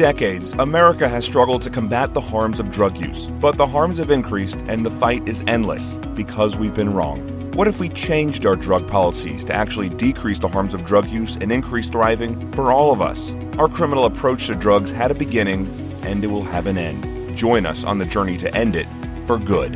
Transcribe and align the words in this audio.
Decades, 0.00 0.54
America 0.54 1.10
has 1.10 1.26
struggled 1.26 1.60
to 1.60 1.68
combat 1.68 2.14
the 2.14 2.22
harms 2.22 2.58
of 2.58 2.70
drug 2.70 2.96
use, 2.96 3.26
but 3.26 3.58
the 3.58 3.66
harms 3.66 3.98
have 3.98 4.10
increased 4.10 4.56
and 4.60 4.86
the 4.86 4.90
fight 4.92 5.28
is 5.28 5.44
endless 5.46 5.98
because 6.14 6.56
we've 6.56 6.74
been 6.74 6.94
wrong. 6.94 7.20
What 7.50 7.68
if 7.68 7.80
we 7.80 7.90
changed 7.90 8.46
our 8.46 8.56
drug 8.56 8.88
policies 8.88 9.44
to 9.44 9.54
actually 9.54 9.90
decrease 9.90 10.38
the 10.38 10.48
harms 10.48 10.72
of 10.72 10.86
drug 10.86 11.06
use 11.08 11.36
and 11.36 11.52
increase 11.52 11.90
thriving 11.90 12.50
for 12.52 12.72
all 12.72 12.94
of 12.94 13.02
us? 13.02 13.36
Our 13.58 13.68
criminal 13.68 14.06
approach 14.06 14.46
to 14.46 14.54
drugs 14.54 14.90
had 14.90 15.10
a 15.10 15.14
beginning 15.14 15.68
and 16.02 16.24
it 16.24 16.28
will 16.28 16.44
have 16.44 16.66
an 16.66 16.78
end. 16.78 17.36
Join 17.36 17.66
us 17.66 17.84
on 17.84 17.98
the 17.98 18.06
journey 18.06 18.38
to 18.38 18.56
end 18.56 18.76
it 18.76 18.88
for 19.26 19.38
good. 19.38 19.74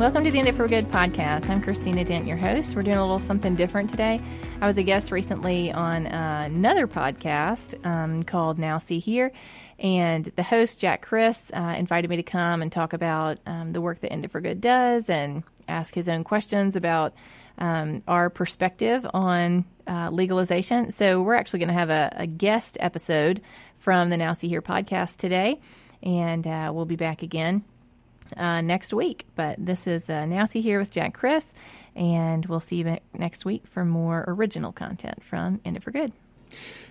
Welcome 0.00 0.24
to 0.24 0.30
the 0.30 0.38
End 0.38 0.48
It 0.48 0.54
for 0.54 0.66
Good 0.66 0.88
podcast. 0.88 1.50
I'm 1.50 1.60
Christina 1.60 2.06
Dent, 2.06 2.26
your 2.26 2.38
host. 2.38 2.74
We're 2.74 2.82
doing 2.82 2.96
a 2.96 3.02
little 3.02 3.18
something 3.18 3.54
different 3.54 3.90
today. 3.90 4.18
I 4.58 4.66
was 4.66 4.78
a 4.78 4.82
guest 4.82 5.12
recently 5.12 5.70
on 5.72 6.06
uh, 6.06 6.44
another 6.46 6.86
podcast 6.86 7.84
um, 7.84 8.22
called 8.22 8.58
Now 8.58 8.78
See 8.78 8.98
Here, 8.98 9.30
and 9.78 10.24
the 10.36 10.42
host, 10.42 10.80
Jack 10.80 11.02
Criss, 11.02 11.50
uh, 11.52 11.74
invited 11.76 12.08
me 12.08 12.16
to 12.16 12.22
come 12.22 12.62
and 12.62 12.72
talk 12.72 12.94
about 12.94 13.40
um, 13.44 13.74
the 13.74 13.82
work 13.82 13.98
that 13.98 14.10
End 14.10 14.24
It 14.24 14.30
for 14.30 14.40
Good 14.40 14.62
does 14.62 15.10
and 15.10 15.42
ask 15.68 15.94
his 15.94 16.08
own 16.08 16.24
questions 16.24 16.76
about 16.76 17.12
um, 17.58 18.00
our 18.08 18.30
perspective 18.30 19.06
on 19.12 19.66
uh, 19.86 20.08
legalization. 20.10 20.92
So, 20.92 21.20
we're 21.20 21.34
actually 21.34 21.58
going 21.58 21.68
to 21.68 21.74
have 21.74 21.90
a, 21.90 22.10
a, 22.16 22.26
guest 22.26 22.78
episode 22.80 23.42
from 23.76 24.08
the 24.08 24.16
Now 24.16 24.32
See 24.32 24.48
Here 24.48 24.62
podcast 24.62 25.18
today, 25.18 25.60
and 26.02 26.46
uh, 26.46 26.70
we'll 26.72 26.86
be 26.86 26.96
back 26.96 27.22
again 27.22 27.64
uh, 28.36 28.60
next 28.60 28.92
week. 28.92 29.26
But 29.34 29.56
this 29.64 29.86
is 29.86 30.10
uh, 30.10 30.46
See 30.46 30.60
Here 30.60 30.78
with 30.78 30.90
Jack 30.90 31.14
Criss, 31.14 31.52
and 31.94 32.46
we'll 32.46 32.60
see 32.60 32.76
you 32.76 32.98
next 33.14 33.44
week 33.44 33.66
for 33.66 33.84
more 33.84 34.24
original 34.26 34.72
content 34.72 35.22
from 35.22 35.60
End 35.64 35.76
It 35.76 35.82
for 35.82 35.90
Good. 35.90 36.12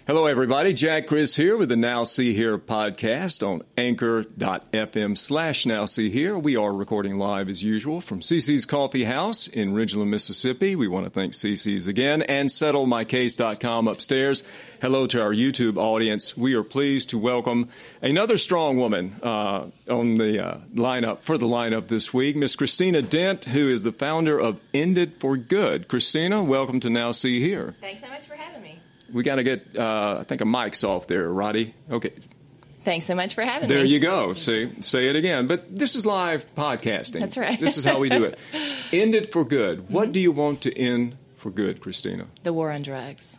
Hello, 0.10 0.26
everybody. 0.26 0.74
Jack 0.74 1.06
Criss 1.06 1.36
here 1.36 1.56
with 1.56 1.70
the 1.70 1.76
Now 1.76 2.04
See 2.04 2.34
Here 2.34 2.58
podcast 2.58 3.48
on 3.48 3.62
anchor.fm 3.78 5.16
slash 5.16 5.68
Now 5.68 5.86
See 5.86 6.10
Here. 6.10 6.36
We 6.36 6.56
are 6.56 6.74
recording 6.74 7.20
live 7.20 7.48
as 7.48 7.62
usual 7.62 8.02
from 8.02 8.22
CC's 8.22 8.66
Coffee 8.66 9.04
House 9.04 9.46
in 9.46 9.76
Ridgeland, 9.76 10.08
Mississippi. 10.08 10.76
We 10.76 10.88
want 10.88 11.06
to 11.06 11.12
thank 11.12 11.34
CC's 11.34 11.86
again 11.86 12.24
and 12.24 12.50
settlemycase.com 12.50 13.88
upstairs. 13.88 14.42
Hello 14.82 15.06
to 15.06 15.22
our 15.22 15.32
YouTube 15.32 15.78
audience. 15.78 16.36
We 16.36 16.56
are 16.56 16.64
pleased 16.64 17.12
to 17.12 17.20
welcome 17.20 17.70
another 18.02 18.38
strong 18.38 18.78
woman 18.78 19.18
uh, 19.22 19.68
on 19.88 20.16
the 20.16 20.44
uh, 20.44 20.58
lineup 20.74 21.22
for 21.22 21.38
the 21.38 21.46
lineup 21.46 21.88
this 21.88 22.12
week, 22.12 22.36
Miss 22.36 22.56
Christina 22.56 23.04
Dent, 23.04 23.46
who 23.46 23.70
is 23.70 23.84
the 23.84 23.92
founder 23.92 24.40
of 24.40 24.60
End 24.74 24.98
It 24.98 25.20
for 25.20 25.38
Good. 25.38 25.88
Christina, 25.88 26.42
welcome 26.42 26.80
to 26.80 26.90
Now 26.90 27.12
See 27.12 27.40
Here. 27.42 27.76
Thanks 27.80 28.02
so 28.02 28.10
much 28.10 28.26
we 29.14 29.24
got 29.24 29.36
to 29.36 29.44
get, 29.44 29.78
uh, 29.78 30.18
I 30.20 30.24
think, 30.24 30.42
a 30.42 30.46
mic's 30.46 30.84
off 30.84 31.08
there, 31.08 31.30
Roddy. 31.30 31.74
Okay. 31.90 32.14
Thanks 32.84 33.06
so 33.06 33.14
much 33.14 33.36
for 33.36 33.44
having 33.44 33.68
there 33.68 33.78
me. 33.78 33.84
There 33.84 33.92
you 33.92 34.00
go. 34.00 34.34
See, 34.34 34.72
say 34.82 35.10
it 35.10 35.16
again. 35.16 35.48
But 35.48 35.76
this 35.76 35.96
is 35.96 36.06
live 36.06 36.46
podcasting. 36.56 37.20
That's 37.20 37.38
right. 37.38 37.60
this 37.60 37.78
is 37.78 37.86
how 37.86 38.00
we 38.00 38.10
do 38.10 38.24
it. 38.24 38.40
End 38.94 39.16
it 39.16 39.32
for 39.32 39.44
good. 39.44 39.80
Mm-hmm. 39.80 39.94
What 39.94 40.12
do 40.12 40.20
you 40.20 40.32
want 40.32 40.62
to 40.62 40.78
end 40.78 41.18
for 41.38 41.52
good, 41.52 41.82
Christina? 41.82 42.28
The 42.44 42.54
war 42.54 42.72
on 42.72 42.82
drugs. 42.82 43.38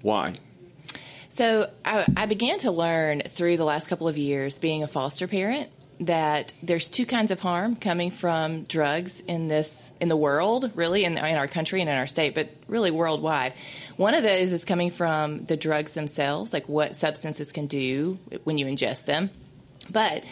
Why? 0.00 0.34
So 1.28 1.70
I, 1.84 2.06
I 2.16 2.26
began 2.26 2.58
to 2.60 2.70
learn 2.70 3.20
through 3.20 3.56
the 3.56 3.64
last 3.64 3.88
couple 3.88 4.08
of 4.08 4.18
years 4.18 4.58
being 4.58 4.82
a 4.82 4.88
foster 4.88 5.28
parent 5.28 5.70
that 6.06 6.52
there's 6.62 6.88
two 6.88 7.06
kinds 7.06 7.30
of 7.30 7.40
harm 7.40 7.76
coming 7.76 8.10
from 8.10 8.64
drugs 8.64 9.20
in 9.20 9.48
this 9.48 9.92
in 10.00 10.08
the 10.08 10.16
world, 10.16 10.70
really 10.74 11.04
in, 11.04 11.16
in 11.16 11.36
our 11.36 11.48
country 11.48 11.80
and 11.80 11.88
in 11.90 11.96
our 11.96 12.06
state, 12.06 12.34
but 12.34 12.50
really 12.66 12.90
worldwide. 12.90 13.52
One 13.96 14.14
of 14.14 14.22
those 14.22 14.52
is 14.52 14.64
coming 14.64 14.90
from 14.90 15.44
the 15.44 15.56
drugs 15.56 15.92
themselves, 15.92 16.52
like 16.52 16.68
what 16.68 16.96
substances 16.96 17.52
can 17.52 17.66
do 17.66 18.18
when 18.44 18.58
you 18.58 18.66
ingest 18.66 19.04
them. 19.04 19.30
But 19.90 20.24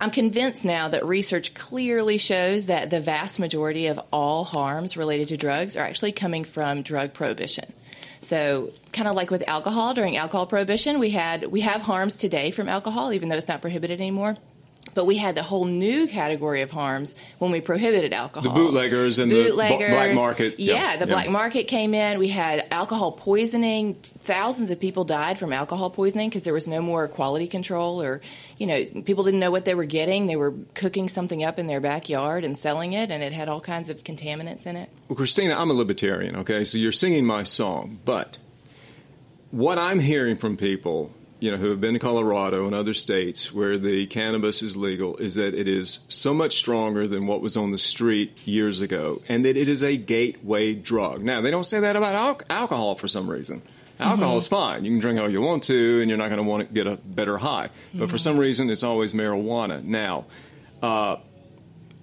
I'm 0.00 0.10
convinced 0.10 0.64
now 0.64 0.88
that 0.88 1.06
research 1.06 1.54
clearly 1.54 2.18
shows 2.18 2.66
that 2.66 2.90
the 2.90 3.00
vast 3.00 3.40
majority 3.40 3.88
of 3.88 3.98
all 4.12 4.44
harms 4.44 4.96
related 4.96 5.28
to 5.28 5.36
drugs 5.36 5.76
are 5.76 5.84
actually 5.84 6.12
coming 6.12 6.44
from 6.44 6.82
drug 6.82 7.14
prohibition. 7.14 7.72
So, 8.20 8.70
kind 8.92 9.08
of 9.08 9.14
like 9.14 9.30
with 9.30 9.48
alcohol 9.48 9.94
during 9.94 10.16
alcohol 10.16 10.46
prohibition, 10.46 10.98
we 10.98 11.10
had 11.10 11.46
we 11.46 11.62
have 11.62 11.82
harms 11.82 12.18
today 12.18 12.50
from 12.50 12.68
alcohol, 12.68 13.12
even 13.12 13.28
though 13.28 13.36
it's 13.36 13.48
not 13.48 13.60
prohibited 13.60 14.00
anymore. 14.00 14.36
But 14.98 15.04
we 15.04 15.16
had 15.16 15.36
the 15.36 15.44
whole 15.44 15.64
new 15.64 16.08
category 16.08 16.62
of 16.62 16.72
harms 16.72 17.14
when 17.38 17.52
we 17.52 17.60
prohibited 17.60 18.12
alcohol. 18.12 18.52
The 18.52 18.60
bootleggers 18.60 19.20
and 19.20 19.30
bootleggers, 19.30 19.90
the 19.90 19.94
black 19.94 20.14
market. 20.16 20.58
Yeah, 20.58 20.74
yeah 20.74 20.96
the 20.96 21.06
yeah. 21.06 21.14
black 21.14 21.30
market 21.30 21.68
came 21.68 21.94
in. 21.94 22.18
We 22.18 22.26
had 22.26 22.66
alcohol 22.72 23.12
poisoning. 23.12 23.94
Thousands 23.94 24.72
of 24.72 24.80
people 24.80 25.04
died 25.04 25.38
from 25.38 25.52
alcohol 25.52 25.90
poisoning 25.90 26.30
because 26.30 26.42
there 26.42 26.52
was 26.52 26.66
no 26.66 26.82
more 26.82 27.06
quality 27.06 27.46
control 27.46 28.02
or, 28.02 28.20
you 28.58 28.66
know, 28.66 28.84
people 29.02 29.22
didn't 29.22 29.38
know 29.38 29.52
what 29.52 29.64
they 29.64 29.76
were 29.76 29.84
getting. 29.84 30.26
They 30.26 30.34
were 30.34 30.52
cooking 30.74 31.08
something 31.08 31.44
up 31.44 31.60
in 31.60 31.68
their 31.68 31.80
backyard 31.80 32.42
and 32.42 32.58
selling 32.58 32.92
it, 32.92 33.12
and 33.12 33.22
it 33.22 33.32
had 33.32 33.48
all 33.48 33.60
kinds 33.60 33.90
of 33.90 34.02
contaminants 34.02 34.66
in 34.66 34.74
it. 34.74 34.90
Well, 35.06 35.14
Christina, 35.14 35.54
I'm 35.54 35.70
a 35.70 35.74
libertarian, 35.74 36.34
okay? 36.34 36.64
So 36.64 36.76
you're 36.76 36.90
singing 36.90 37.24
my 37.24 37.44
song, 37.44 38.00
but 38.04 38.38
what 39.52 39.78
I'm 39.78 40.00
hearing 40.00 40.34
from 40.34 40.56
people 40.56 41.12
you 41.40 41.50
know, 41.50 41.56
who 41.56 41.70
have 41.70 41.80
been 41.80 41.94
to 41.94 42.00
Colorado 42.00 42.66
and 42.66 42.74
other 42.74 42.94
states 42.94 43.52
where 43.52 43.78
the 43.78 44.06
cannabis 44.06 44.62
is 44.62 44.76
legal 44.76 45.16
is 45.18 45.36
that 45.36 45.54
it 45.54 45.68
is 45.68 46.00
so 46.08 46.34
much 46.34 46.58
stronger 46.58 47.06
than 47.06 47.26
what 47.26 47.40
was 47.40 47.56
on 47.56 47.70
the 47.70 47.78
street 47.78 48.46
years 48.46 48.80
ago, 48.80 49.22
and 49.28 49.44
that 49.44 49.56
it 49.56 49.68
is 49.68 49.82
a 49.82 49.96
gateway 49.96 50.74
drug. 50.74 51.22
Now, 51.22 51.40
they 51.40 51.50
don't 51.50 51.64
say 51.64 51.80
that 51.80 51.96
about 51.96 52.14
al- 52.14 52.40
alcohol 52.50 52.96
for 52.96 53.08
some 53.08 53.30
reason. 53.30 53.62
Alcohol 54.00 54.30
mm-hmm. 54.30 54.38
is 54.38 54.48
fine. 54.48 54.84
You 54.84 54.92
can 54.92 55.00
drink 55.00 55.20
all 55.20 55.30
you 55.30 55.40
want 55.40 55.64
to, 55.64 56.00
and 56.00 56.08
you're 56.08 56.18
not 56.18 56.28
going 56.28 56.42
to 56.42 56.48
want 56.48 56.68
to 56.68 56.72
get 56.72 56.86
a 56.86 56.96
better 56.96 57.36
high. 57.38 57.68
But 57.92 58.02
mm-hmm. 58.02 58.06
for 58.06 58.18
some 58.18 58.38
reason, 58.38 58.70
it's 58.70 58.84
always 58.84 59.12
marijuana. 59.12 59.82
Now, 59.82 60.26
uh, 60.82 61.16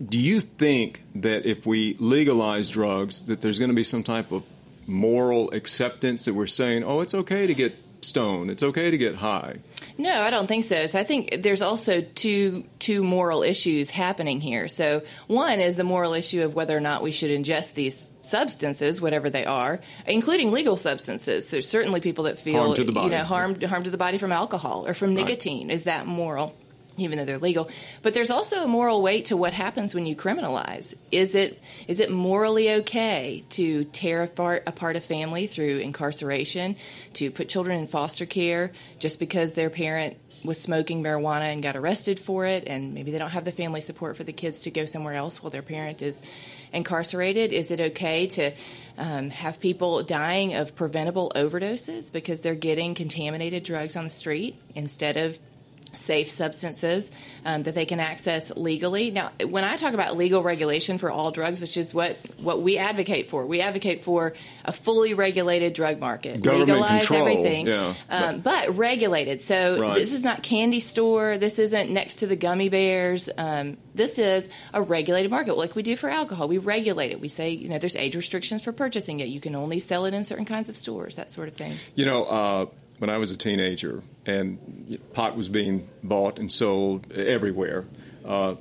do 0.04 0.18
you 0.18 0.42
think 0.42 1.02
that 1.16 1.46
if 1.46 1.66
we 1.66 1.96
legalize 2.00 2.70
drugs, 2.70 3.26
that 3.26 3.42
there's 3.42 3.60
going 3.60 3.70
to 3.70 3.76
be 3.76 3.86
some 3.86 4.04
type 4.04 4.32
of 4.32 4.44
moral 4.88 5.52
acceptance 5.52 6.26
that 6.26 6.34
we're 6.34 6.48
saying, 6.48 6.84
oh, 6.84 7.00
it's 7.00 7.14
okay 7.14 7.48
to 7.48 7.54
get 7.54 7.78
stone. 8.06 8.50
It's 8.50 8.64
okay 8.64 8.92
to 8.92 8.98
get 8.98 9.16
high. 9.16 9.58
No, 9.98 10.22
I 10.22 10.30
don't 10.30 10.48
think 10.48 10.66
so. 10.66 10.88
So 10.88 11.00
I 11.00 11.04
think 11.04 11.42
there's 11.42 11.62
also 11.62 12.02
two 12.02 12.66
two 12.80 13.04
moral 13.04 13.44
issues 13.44 13.90
happening 13.90 14.42
here. 14.42 14.68
So 14.68 15.04
one 15.28 15.60
is 15.60 15.78
the 15.78 15.84
moral 15.84 16.14
issue 16.14 16.44
of 16.44 16.54
whether 16.54 16.76
or 16.76 16.82
not 16.82 17.02
we 17.02 17.12
should 17.12 17.32
ingest 17.32 17.74
these 17.74 18.14
substances, 18.22 19.02
whatever 19.02 19.30
they 19.30 19.46
are, 19.46 19.80
including 20.06 20.52
legal 20.52 20.76
substances. 20.78 21.50
There's 21.50 21.68
certainly 21.68 22.02
people 22.02 22.26
that 22.26 22.38
feel 22.40 22.76
you 22.78 23.10
know 23.10 23.24
harm 23.24 23.60
harm 23.62 23.84
to 23.84 23.90
the 23.90 23.98
body 23.98 24.18
from 24.18 24.32
alcohol 24.32 24.86
or 24.88 24.94
from 24.94 25.14
nicotine. 25.14 25.68
Right. 25.68 25.76
Is 25.76 25.84
that 25.84 26.06
moral? 26.06 26.56
Even 26.98 27.18
though 27.18 27.26
they're 27.26 27.38
legal. 27.38 27.70
But 28.02 28.14
there's 28.14 28.32
also 28.32 28.64
a 28.64 28.68
moral 28.68 29.02
weight 29.02 29.26
to 29.26 29.38
what 29.38 29.54
happens 29.54 29.94
when 29.94 30.06
you 30.06 30.16
criminalize. 30.16 30.94
Is 31.12 31.36
it 31.36 31.62
is 31.88 32.00
it 32.00 32.12
morally 32.12 32.72
okay 32.76 33.44
to 33.50 33.84
tear 33.86 34.24
apart, 34.24 34.64
apart 34.68 34.96
a 34.96 35.02
family 35.02 35.48
through 35.48 35.78
incarceration, 35.80 36.76
to 37.14 37.32
put 37.32 37.50
children 37.50 37.80
in 37.80 37.88
foster 37.88 38.26
care 38.26 38.72
just 39.00 39.20
because 39.20 39.54
their 39.54 39.70
parent 39.70 40.18
was 40.46 40.62
smoking 40.62 41.04
marijuana 41.04 41.52
and 41.54 41.64
got 41.64 41.76
arrested 41.76 42.20
for 42.20 42.46
it, 42.46 42.66
and 42.68 42.94
maybe 42.94 43.12
they 43.12 43.18
don't 43.18 43.32
have 43.32 43.46
the 43.46 43.52
family 43.52 43.82
support 43.82 44.16
for 44.16 44.24
the 44.24 44.34
kids 44.34 44.64
to 44.64 44.72
go 44.72 44.86
somewhere 44.86 45.16
else 45.16 45.42
while 45.42 45.50
their 45.50 45.62
parent 45.62 46.02
is 46.02 46.22
incarcerated? 46.72 47.52
Is 47.52 47.72
it 47.72 47.80
okay 47.80 48.28
to 48.28 48.52
um, 48.98 49.30
have 49.30 49.60
people 49.60 50.04
dying 50.04 50.54
of 50.54 50.76
preventable 50.76 51.32
overdoses 51.36 52.12
because 52.12 52.42
they're 52.42 52.56
getting 52.56 52.96
contaminated 52.96 53.64
drugs 53.64 53.96
on 53.96 54.04
the 54.04 54.10
street 54.10 54.56
instead 54.76 55.18
of 55.18 55.40
safe 55.98 56.30
substances 56.30 57.12
um, 57.46 57.64
that 57.64 57.76
they 57.76 57.86
can 57.86 58.00
access 58.00 58.52
legally. 58.56 59.12
Now, 59.12 59.32
when 59.48 59.64
I 59.64 59.76
talk 59.76 59.94
about 59.94 60.18
legal 60.18 60.44
regulation 60.44 60.98
for 60.98 61.12
all 61.12 61.32
drugs, 61.32 61.62
which 61.62 61.78
is 61.78 61.94
what, 61.94 62.18
what 62.38 62.62
we 62.62 62.78
advocate 62.78 63.30
for, 63.30 63.46
we 63.46 63.62
advocate 63.62 64.04
for 64.04 64.34
a 64.64 64.74
fully 64.74 65.14
regulated 65.14 65.74
drug 65.74 66.00
market, 66.00 66.42
Government 66.42 66.70
legalize 66.70 67.08
control. 67.08 67.28
everything, 67.28 67.68
yeah, 67.68 67.94
um, 68.10 68.42
but, 68.42 68.68
but, 68.68 68.78
regulated. 68.78 69.42
So 69.42 69.80
right. 69.80 69.96
this 69.96 70.14
is 70.14 70.24
not 70.24 70.44
candy 70.44 70.80
store. 70.80 71.38
This 71.38 71.60
isn't 71.60 71.92
next 71.92 72.18
to 72.18 72.28
the 72.28 72.36
gummy 72.36 72.70
bears. 72.70 73.30
Um, 73.38 73.78
this 73.94 74.20
is 74.20 74.50
a 74.74 74.82
regulated 74.82 75.32
market, 75.32 75.58
like 75.58 75.76
we 75.76 75.84
do 75.84 75.96
for 75.96 76.10
alcohol. 76.10 76.48
We 76.48 76.58
regulate 76.58 77.12
it. 77.12 77.20
We 77.20 77.28
say, 77.28 77.52
you 77.52 77.70
know, 77.70 77.78
there's 77.78 77.96
age 77.96 78.16
restrictions 78.16 78.64
for 78.64 78.72
purchasing 78.72 79.20
it. 79.20 79.28
You 79.30 79.40
can 79.40 79.56
only 79.56 79.80
sell 79.80 80.06
it 80.06 80.14
in 80.14 80.24
certain 80.24 80.46
kinds 80.46 80.70
of 80.70 80.76
stores, 80.76 81.16
that 81.16 81.32
sort 81.32 81.48
of 81.48 81.56
thing. 81.56 81.74
You 81.96 82.06
know. 82.06 82.24
Uh, 82.24 82.66
when 83.00 83.10
I 83.10 83.18
was 83.18 83.32
a 83.32 83.38
teenager, 83.38 84.04
and 84.26 85.00
pot 85.14 85.36
was 85.36 85.50
being 85.50 85.88
bought 86.04 86.40
and 86.40 86.52
sold 86.52 87.12
everywhere. 87.12 87.86
Uh, 88.24 88.56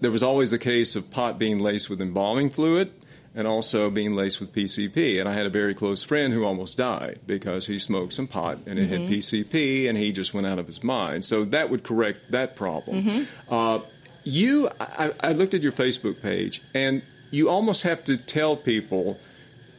there 0.00 0.10
was 0.10 0.22
always 0.22 0.50
the 0.50 0.58
case 0.58 0.96
of 0.96 1.10
pot 1.10 1.38
being 1.38 1.58
laced 1.58 1.90
with 1.90 2.00
embalming 2.00 2.50
fluid 2.50 2.92
and 3.34 3.46
also 3.46 3.90
being 3.90 4.14
laced 4.14 4.40
with 4.40 4.52
PCP. 4.52 5.20
And 5.20 5.28
I 5.28 5.34
had 5.34 5.46
a 5.46 5.50
very 5.50 5.74
close 5.74 6.02
friend 6.02 6.32
who 6.32 6.44
almost 6.44 6.76
died 6.76 7.20
because 7.26 7.66
he 7.66 7.78
smoked 7.78 8.12
some 8.12 8.26
pot 8.26 8.58
and 8.66 8.78
it 8.78 8.90
mm-hmm. 8.90 9.02
had 9.02 9.10
PCP 9.10 9.88
and 9.88 9.96
he 9.96 10.10
just 10.10 10.34
went 10.34 10.46
out 10.46 10.58
of 10.58 10.66
his 10.66 10.82
mind. 10.82 11.24
So 11.24 11.44
that 11.46 11.70
would 11.70 11.84
correct 11.84 12.32
that 12.32 12.56
problem. 12.56 13.02
Mm-hmm. 13.02 13.54
Uh, 13.54 13.80
you, 14.24 14.68
I, 14.80 15.12
I 15.20 15.32
looked 15.32 15.54
at 15.54 15.62
your 15.62 15.72
Facebook 15.72 16.20
page 16.20 16.62
and 16.74 17.02
you 17.30 17.48
almost 17.48 17.84
have 17.84 18.02
to 18.04 18.16
tell 18.16 18.56
people 18.56 19.18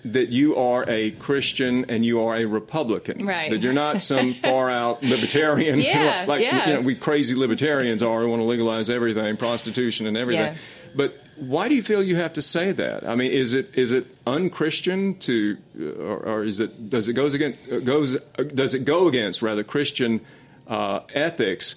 that 0.05 0.29
you 0.29 0.55
are 0.55 0.83
a 0.89 1.11
Christian 1.11 1.85
and 1.89 2.05
you 2.05 2.21
are 2.21 2.35
a 2.35 2.45
Republican. 2.45 3.25
Right. 3.25 3.51
That 3.51 3.61
you're 3.61 3.73
not 3.73 4.01
some 4.01 4.33
far 4.43 4.69
out 4.69 5.03
libertarian, 5.03 5.79
Yeah, 5.79 6.25
like 6.27 6.41
yeah. 6.41 6.69
You 6.69 6.73
know, 6.75 6.81
we 6.81 6.95
crazy 6.95 7.35
libertarians 7.35 8.01
are. 8.01 8.21
who 8.21 8.29
want 8.29 8.41
to 8.41 8.45
legalize 8.45 8.89
everything, 8.89 9.37
prostitution 9.37 10.07
and 10.07 10.17
everything. 10.17 10.53
Yeah. 10.53 10.59
But 10.95 11.17
why 11.37 11.69
do 11.69 11.75
you 11.75 11.83
feel 11.83 12.03
you 12.03 12.17
have 12.17 12.33
to 12.33 12.41
say 12.41 12.71
that? 12.71 13.07
I 13.07 13.15
mean, 13.15 13.31
is 13.31 13.53
it 13.53 13.73
is 13.75 13.91
it 13.93 14.05
unchristian 14.27 15.17
to, 15.19 15.57
or, 15.99 16.17
or 16.17 16.43
is 16.43 16.59
it 16.59 16.89
does 16.89 17.07
it 17.07 17.13
goes 17.13 17.33
against 17.33 17.59
goes 17.85 18.15
does 18.53 18.73
it 18.73 18.85
go 18.85 19.07
against 19.07 19.41
rather 19.41 19.63
Christian 19.63 20.21
uh, 20.67 21.01
ethics 21.13 21.75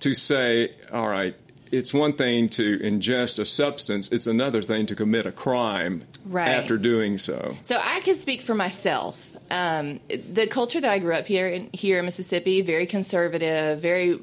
to 0.00 0.14
say, 0.14 0.74
all 0.92 1.08
right, 1.08 1.34
it's 1.70 1.92
one 1.94 2.14
thing 2.14 2.48
to 2.50 2.78
ingest 2.78 3.38
a 3.38 3.44
substance; 3.44 4.10
it's 4.10 4.26
another 4.26 4.62
thing 4.62 4.86
to 4.86 4.94
commit 4.94 5.26
a 5.26 5.32
crime 5.32 6.04
Right. 6.24 6.48
after 6.48 6.76
doing 6.78 7.18
so. 7.18 7.56
So 7.62 7.80
I 7.82 8.00
can 8.00 8.14
speak 8.16 8.40
for 8.42 8.54
myself. 8.54 9.30
Um, 9.50 10.00
the 10.08 10.46
culture 10.46 10.80
that 10.80 10.90
I 10.90 10.98
grew 10.98 11.14
up 11.14 11.26
here 11.26 11.48
in, 11.48 11.70
here 11.72 11.98
in 11.98 12.04
Mississippi, 12.04 12.60
very 12.60 12.86
conservative, 12.86 13.80
very 13.80 14.18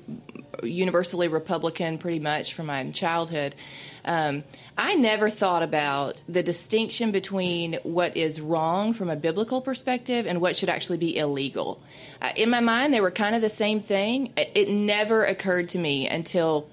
universally 0.63 1.27
Republican, 1.27 1.97
pretty 1.97 2.19
much 2.19 2.53
from 2.53 2.67
my 2.67 2.89
childhood. 2.91 3.55
Um, 4.05 4.43
I 4.77 4.93
never 4.95 5.29
thought 5.29 5.63
about 5.63 6.21
the 6.29 6.43
distinction 6.43 7.11
between 7.11 7.79
what 7.83 8.15
is 8.15 8.39
wrong 8.39 8.93
from 8.93 9.09
a 9.09 9.15
biblical 9.15 9.61
perspective 9.61 10.27
and 10.27 10.41
what 10.41 10.55
should 10.55 10.69
actually 10.69 10.97
be 10.97 11.17
illegal. 11.17 11.81
Uh, 12.21 12.31
in 12.35 12.49
my 12.49 12.59
mind, 12.59 12.93
they 12.93 13.01
were 13.01 13.09
kind 13.11 13.35
of 13.35 13.41
the 13.41 13.49
same 13.49 13.79
thing. 13.79 14.31
It, 14.37 14.51
it 14.53 14.69
never 14.69 15.23
occurred 15.23 15.69
to 15.69 15.79
me 15.79 16.07
until 16.07 16.69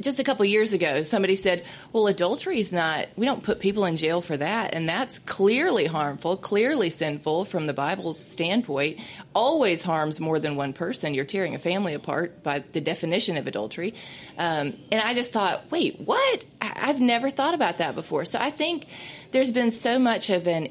just 0.00 0.18
a 0.18 0.24
couple 0.24 0.44
years 0.44 0.72
ago, 0.72 1.02
somebody 1.02 1.36
said, 1.36 1.64
"Well, 1.92 2.06
adultery 2.06 2.60
is 2.60 2.72
not. 2.72 3.08
We 3.16 3.26
don't 3.26 3.42
put 3.42 3.60
people 3.60 3.84
in 3.84 3.96
jail 3.96 4.20
for 4.20 4.36
that, 4.36 4.74
and 4.74 4.88
that's 4.88 5.18
clearly 5.18 5.86
harmful, 5.86 6.36
clearly 6.36 6.90
sinful 6.90 7.44
from 7.44 7.66
the 7.66 7.72
Bible's 7.72 8.18
standpoint. 8.18 8.98
Always 9.34 9.82
harms 9.82 10.20
more 10.20 10.38
than 10.38 10.56
one 10.56 10.72
person. 10.72 11.14
You're 11.14 11.24
tearing 11.24 11.54
a 11.54 11.58
family 11.58 11.94
apart 11.94 12.42
by 12.42 12.60
the 12.60 12.80
definition 12.80 13.36
of 13.36 13.46
adultery." 13.46 13.94
Um, 14.38 14.76
and 14.90 15.00
I 15.02 15.14
just 15.14 15.32
thought, 15.32 15.70
"Wait, 15.70 16.00
what? 16.00 16.44
I- 16.60 16.72
I've 16.88 17.00
never 17.00 17.30
thought 17.30 17.54
about 17.54 17.78
that 17.78 17.94
before." 17.94 18.24
So 18.24 18.38
I 18.40 18.50
think 18.50 18.86
there's 19.32 19.52
been 19.52 19.70
so 19.70 19.98
much 19.98 20.30
of 20.30 20.48
an 20.48 20.66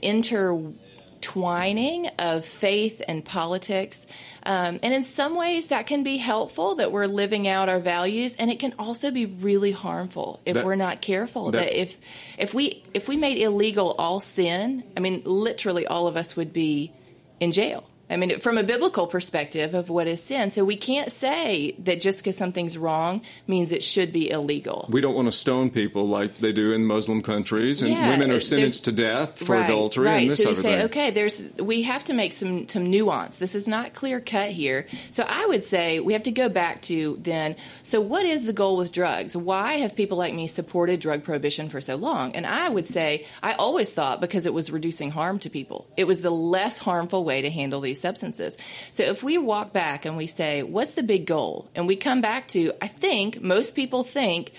intertwining 1.19 2.07
of 2.18 2.45
faith 2.45 3.01
and 3.07 3.24
politics. 3.24 4.07
Um, 4.44 4.80
and 4.81 4.94
in 4.94 5.04
some 5.04 5.36
ways, 5.36 5.68
that 5.68 5.86
can 5.88 6.04
be 6.04 6.18
helpful 6.18 6.75
that 6.75 6.92
we're 6.92 7.06
living 7.07 7.48
out 7.48 7.69
our 7.69 7.80
values, 7.80 8.36
and 8.38 8.50
it 8.50 8.60
can 8.60 8.74
also 8.80 9.12
be 9.12 9.25
really 9.25 9.71
harmful 9.71 10.39
if 10.45 10.56
That- 10.56 10.66
we're 10.66 10.75
not 10.75 11.01
careful. 11.01 11.51
that- 11.51 11.60
That, 11.60 11.80
if 11.80 11.98
if 12.38 12.54
we 12.54 12.83
if 12.94 13.07
we 13.07 13.18
made 13.18 13.38
illegal 13.38 13.95
all 13.98 14.19
sin, 14.19 14.83
I 14.95 15.00
mean, 15.01 15.21
literally 15.25 15.86
all 15.86 16.07
of 16.07 16.16
us 16.16 16.36
would 16.36 16.54
be 16.54 16.92
in 17.39 17.51
jail. 17.51 17.83
I 18.10 18.18
mean, 18.18 18.40
from 18.40 18.58
a 18.58 18.64
biblical 18.64 19.08
perspective 19.08 19.74
of 19.74 19.90
what 19.90 20.08
is 20.08 20.24
sin. 20.24 20.52
So 20.52 20.66
we 20.66 20.76
can't 20.76 21.12
say 21.12 21.76
that 21.80 22.02
just 22.02 22.20
because 22.20 22.36
something's 22.36 22.78
wrong 22.78 23.22
means 23.48 23.72
it 23.72 23.84
should 23.84 24.12
be 24.12 24.30
illegal. 24.32 24.88
We 24.90 25.02
don't 25.02 25.16
want 25.16 25.28
to 25.28 25.32
stone 25.32 25.70
people 25.70 26.08
like 26.08 26.36
they 26.36 26.52
do 26.52 26.72
in 26.74 26.86
Muslim 26.86 27.22
countries, 27.22 27.82
and 27.82 27.92
Yeah, 27.92 28.10
women 28.10 28.32
are 28.32 28.40
sentenced 28.40 28.86
to 28.86 28.92
death 28.92 29.38
for 29.40 29.54
right, 29.56 29.66
adultery 29.70 30.06
right. 30.08 30.22
and 30.22 30.32
this 30.32 30.40
so 30.44 30.50
we 30.50 30.54
other 30.54 30.62
say, 30.62 30.76
thing. 30.78 30.86
okay, 30.86 31.10
there's 31.12 31.42
we 31.60 31.84
have 31.84 32.04
to 32.06 32.14
make 32.14 32.34
some 32.34 32.68
some 32.68 32.90
nuance. 32.90 33.38
This 33.38 33.54
is 33.54 33.68
not 33.68 33.94
clear 33.94 34.20
cut 34.20 34.50
here. 34.52 34.88
So 35.12 35.24
I 35.28 35.46
would 35.46 35.64
say 35.64 36.00
we 36.00 36.14
have 36.14 36.24
to 36.24 36.32
go 36.32 36.50
back 36.50 36.82
to 36.84 37.20
then. 37.22 37.56
So 37.84 38.02
what 38.02 38.26
is 38.26 38.46
the 38.46 38.54
goal 38.54 38.78
with 38.78 38.92
drugs? 38.92 39.36
Why 39.38 39.74
have 39.74 39.96
people 39.96 40.18
like 40.18 40.34
me 40.34 40.48
supported 40.48 41.00
drug 41.00 41.24
prohibition 41.24 41.70
for 41.70 41.82
so 41.82 41.96
long? 41.96 42.36
And 42.36 42.46
I 42.48 42.70
would 42.70 42.88
say 42.88 43.26
I 43.44 43.54
always 43.54 43.92
thought 43.92 44.20
because 44.20 44.46
it 44.46 44.54
was 44.54 44.72
reducing 44.72 45.12
harm 45.12 45.40
to 45.40 45.50
people. 45.50 45.88
It 45.96 46.06
was 46.06 46.22
the 46.22 46.32
less 46.32 46.80
harmful 46.80 47.24
way 47.24 47.42
to 47.44 47.50
handle 47.50 47.82
these 47.82 47.99
substances. 48.00 48.57
So 48.92 49.04
if 49.04 49.24
we 49.24 49.38
walk 49.38 49.74
back 49.74 50.06
and 50.06 50.18
we 50.18 50.28
say, 50.28 50.63
what's 50.63 50.94
the 50.94 51.04
big 51.04 51.25
goal? 51.25 51.69
And 51.75 51.88
we 51.88 51.96
come 51.96 52.22
back 52.22 52.48
to, 52.50 52.74
I 52.81 52.88
think 52.88 53.42
most 53.42 53.75
people 53.75 54.04
think, 54.04 54.51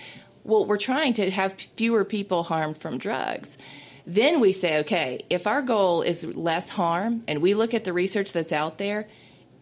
well, 0.43 0.65
we're 0.65 0.77
trying 0.77 1.13
to 1.13 1.29
have 1.29 1.53
fewer 1.53 2.05
people 2.05 2.43
harmed 2.43 2.77
from 2.77 2.97
drugs. 2.97 3.57
Then 4.05 4.39
we 4.39 4.51
say, 4.51 4.79
okay, 4.79 5.21
if 5.29 5.45
our 5.45 5.61
goal 5.61 6.01
is 6.01 6.25
less 6.25 6.69
harm 6.69 7.23
and 7.27 7.41
we 7.41 7.53
look 7.53 7.73
at 7.73 7.83
the 7.83 7.93
research 7.93 8.33
that's 8.33 8.51
out 8.51 8.77
there, 8.77 9.07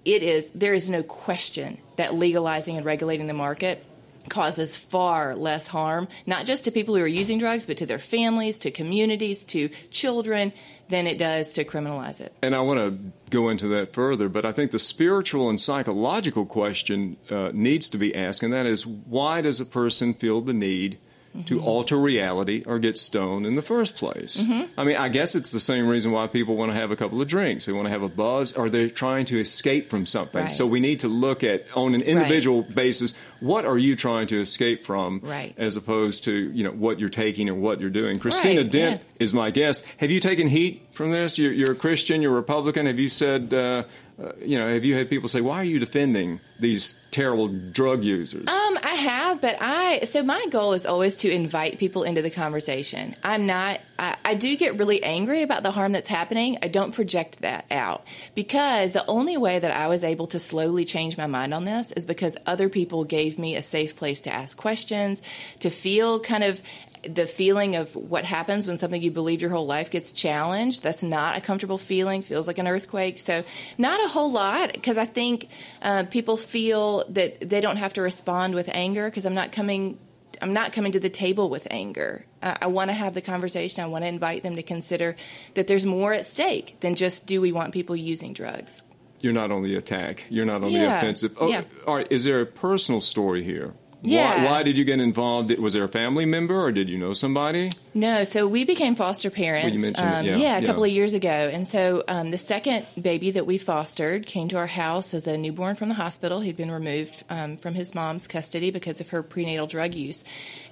it 0.06 0.24
is 0.24 0.50
there 0.52 0.74
is 0.74 0.90
no 0.90 1.04
question 1.04 1.78
that 1.98 2.16
legalizing 2.16 2.78
and 2.78 2.86
regulating 2.86 3.28
the 3.28 3.34
market 3.34 3.84
causes 4.28 4.76
far 4.76 5.36
less 5.36 5.68
harm, 5.68 6.08
not 6.26 6.46
just 6.46 6.66
to 6.66 6.72
people 6.72 6.96
who 6.96 7.02
are 7.02 7.08
using 7.08 7.40
drugs, 7.40 7.66
but 7.66 7.78
to 7.78 7.86
their 7.86 8.00
families, 8.00 8.60
to 8.60 8.72
communities, 8.72 9.44
to 9.46 9.70
children, 9.92 10.54
than 10.90 11.08
it 11.08 11.18
does 11.18 11.54
to 11.54 11.64
criminalize 11.64 12.20
it. 12.20 12.34
And 12.42 12.56
I 12.56 12.62
want 12.62 12.80
to 12.80 13.12
go 13.30 13.50
into 13.50 13.68
that 13.70 13.94
further, 13.94 14.28
but 14.28 14.44
I 14.44 14.52
think 14.52 14.72
the 14.72 14.80
spiritual 14.80 15.50
and 15.50 15.60
psychological 15.60 16.46
question 16.46 17.18
uh, 17.30 17.52
needs 17.54 17.90
to 17.90 17.98
be 17.98 18.14
asked, 18.16 18.44
and 18.44 18.52
that 18.54 18.66
is 18.66 18.86
why 18.86 19.42
does 19.42 19.60
a 19.62 19.66
person 19.66 20.14
feel 20.14 20.42
the 20.42 20.54
need 20.54 20.98
to 21.46 21.62
alter 21.62 21.98
reality 21.98 22.64
or 22.66 22.80
get 22.80 22.98
stoned 22.98 23.46
in 23.46 23.56
the 23.56 23.62
first 23.62 23.96
place? 23.96 24.40
I 24.78 24.84
mean, 24.84 24.96
I 24.98 25.10
guess 25.10 25.36
it's 25.36 25.52
the 25.52 25.60
same 25.60 25.88
reason 25.88 26.12
why 26.12 26.28
people 26.28 26.56
want 26.56 26.72
to 26.72 26.76
have 26.78 26.92
a 26.92 26.96
couple 26.96 27.22
of 27.22 27.28
drinks. 27.28 27.66
They 27.66 27.72
want 27.74 27.86
to 27.86 27.92
have 27.92 28.02
a 28.02 28.10
buzz, 28.10 28.54
or 28.54 28.70
they're 28.70 28.90
trying 28.90 29.26
to 29.28 29.40
escape 29.40 29.90
from 29.90 30.06
something. 30.06 30.42
Right. 30.44 30.52
So 30.52 30.66
we 30.66 30.80
need 30.80 31.02
to 31.02 31.08
look 31.08 31.44
at, 31.44 31.66
on 31.76 31.96
an 31.96 32.02
individual 32.02 32.64
basis, 32.64 33.14
what 33.40 33.66
are 33.66 33.78
you 33.78 33.96
trying 33.96 34.28
to 34.28 34.42
escape 34.42 34.86
from, 34.86 35.22
Right. 35.24 35.54
as 35.58 35.78
opposed 35.78 36.24
to 36.26 36.34
you 36.34 36.64
know 36.64 36.72
what 36.72 37.00
you're 37.00 37.10
taking 37.10 37.50
or 37.50 37.56
what 37.56 37.80
you're 37.80 37.90
doing. 37.90 38.18
Christina 38.20 38.62
Right, 38.62 38.72
Dent 38.72 39.02
yeah. 39.02 39.24
is 39.24 39.34
my 39.34 39.52
guest. 39.52 39.86
Have 39.98 40.12
you 40.12 40.20
taken 40.20 40.48
heat 40.48 40.88
from 40.92 41.12
this? 41.12 41.38
You're, 41.38 41.54
you're 41.54 41.72
a 41.72 41.76
Christian. 41.76 42.22
You're 42.22 42.34
a 42.34 42.36
Republican. 42.36 42.86
Have 42.88 43.00
you 43.00 43.08
said, 43.08 43.54
uh, 43.54 43.84
uh, 44.22 44.32
you 44.44 44.58
know, 44.58 44.68
have 44.74 44.84
you 44.84 44.96
had 44.96 45.10
people 45.10 45.30
say, 45.30 45.40
"Why 45.40 45.58
are 45.62 45.64
you 45.64 45.80
defending 45.80 46.42
these 46.60 46.96
terrible 47.12 47.48
drug 47.48 48.04
users"? 48.04 48.50
Um, 48.50 48.69
I 48.84 48.94
have, 48.96 49.42
but 49.42 49.58
I 49.60 50.02
so 50.06 50.24
my 50.24 50.46
goal 50.50 50.74
is 50.74 50.86
always 50.86 51.18
to 51.18 51.32
invite 51.32 51.80
people 51.80 52.04
into 52.04 52.22
the 52.22 52.30
conversation. 52.30 53.16
I'm 53.24 53.46
not. 53.46 53.82
I, 53.98 54.16
I 54.24 54.34
do 54.36 54.56
get 54.56 54.78
really 54.78 55.04
angry 55.04 55.44
about 55.44 55.64
the 55.64 55.72
harm 55.72 55.92
that's 55.92 56.10
happening. 56.10 56.58
I 56.62 56.68
don't 56.68 56.94
project 56.94 57.42
that 57.42 57.66
out 57.70 58.06
because 58.36 58.92
the 58.92 59.06
only 59.08 59.38
way 59.38 59.60
that 59.60 59.72
I 59.72 59.88
was 59.88 60.04
able 60.04 60.28
to 60.28 60.40
slowly 60.40 60.86
change 60.86 61.18
my 61.18 61.28
mind 61.28 61.54
on 61.54 61.66
this 61.66 61.92
is 61.92 62.06
because 62.06 62.38
other 62.46 62.70
people 62.70 63.04
gave 63.04 63.38
me 63.38 63.56
a 63.56 63.62
safe 63.62 63.96
place 63.96 64.22
to 64.22 64.34
ask 64.34 64.58
questions, 64.58 65.22
to 65.60 65.70
feel 65.70 66.20
kind 66.20 66.44
of 66.44 66.62
the 67.04 67.28
feeling 67.28 67.76
of 67.76 67.96
what 67.96 68.26
happens 68.26 68.68
when 68.68 68.78
something 68.78 69.02
you 69.02 69.12
believed 69.12 69.42
your 69.42 69.52
whole 69.52 69.66
life 69.66 69.90
gets 69.90 70.12
challenged. 70.12 70.84
That's 70.84 71.04
not 71.04 71.38
a 71.38 71.42
comfortable 71.42 71.78
feeling. 71.78 72.22
Feels 72.22 72.48
like 72.48 72.58
an 72.58 72.68
earthquake. 72.68 73.20
So 73.20 73.44
not 73.78 74.04
a 74.04 74.08
whole 74.08 74.32
lot 74.32 74.74
because 74.74 74.98
I 74.98 75.06
think 75.06 75.48
uh, 75.82 76.04
people 76.04 76.38
feel 76.38 77.06
that 77.10 77.50
they 77.50 77.62
don't 77.62 77.78
have 77.78 77.94
to 77.94 78.02
respond 78.02 78.56
with 78.56 78.70
anger 78.74 79.10
because 79.10 79.26
I'm 79.26 79.34
not 79.34 79.52
coming. 79.52 79.98
I'm 80.42 80.54
not 80.54 80.72
coming 80.72 80.94
to 80.94 81.00
the 81.00 81.10
table 81.10 81.50
with 81.50 81.68
anger. 81.70 82.26
I, 82.42 82.58
I 82.62 82.68
want 82.68 82.90
to 82.90 82.94
have 82.94 83.14
the 83.14 83.22
conversation. 83.22 83.84
I 83.84 83.88
want 83.88 84.04
to 84.04 84.08
invite 84.08 84.44
them 84.44 84.56
to 84.56 84.64
consider 84.64 85.16
that 85.56 85.68
there's 85.68 85.86
more 85.86 86.14
at 86.14 86.26
stake 86.26 86.80
than 86.80 86.96
just 86.96 87.26
do 87.26 87.42
we 87.42 87.52
want 87.52 87.74
people 87.74 87.96
using 87.96 88.34
drugs. 88.34 88.84
You're 89.22 89.34
not 89.34 89.52
on 89.52 89.64
the 89.64 89.76
attack. 89.76 90.24
You're 90.30 90.46
not 90.46 90.64
on 90.64 90.72
the 90.72 90.80
Yeah, 90.80 90.98
offensive. 90.98 91.36
Oh, 91.40 91.50
yeah. 91.50 91.64
All 91.86 91.96
right. 91.96 92.08
Is 92.10 92.24
there 92.24 92.40
a 92.40 92.46
personal 92.46 93.02
story 93.02 93.44
here? 93.44 93.74
Yeah. 94.02 94.46
Why, 94.46 94.52
why 94.52 94.64
did 94.64 94.78
you 94.78 94.86
get 94.86 95.00
involved? 95.00 95.52
Was 95.60 95.74
there 95.74 95.84
a 95.84 95.90
family 95.90 96.26
member, 96.26 96.60
or 96.60 96.72
did 96.72 96.88
you 96.88 96.98
know 96.98 97.14
somebody? 97.14 97.72
No, 97.94 98.24
so 98.24 98.48
we 98.48 98.64
became 98.64 98.96
foster 98.96 99.30
parents. 99.30 99.66
Well, 99.66 99.74
you 99.74 99.82
mentioned 99.82 100.08
it, 100.08 100.14
um, 100.14 100.26
yeah, 100.26 100.58
a 100.58 100.62
yeah. 100.62 100.66
couple 100.66 100.84
of 100.84 100.90
years 100.90 101.14
ago, 101.14 101.30
and 101.30 101.68
so 101.68 102.04
um, 102.08 102.32
the 102.32 102.38
second 102.38 102.86
baby 103.02 103.32
that 103.32 103.46
we 103.46 103.58
fostered 103.58 104.26
came 104.26 104.48
to 104.50 104.58
our 104.58 104.68
house 104.68 105.14
as 105.14 105.28
a 105.28 105.38
newborn 105.38 105.76
from 105.76 105.90
the 105.90 105.96
hospital. 105.96 106.40
He'd 106.40 106.56
been 106.56 106.72
removed 106.72 107.24
um, 107.30 107.58
from 107.58 107.74
his 107.74 107.94
mom's 107.94 108.28
custody 108.28 108.72
because 108.72 109.02
of 109.02 109.10
her 109.10 109.22
prenatal 109.22 109.68
drug 109.68 109.94
use, 109.96 110.24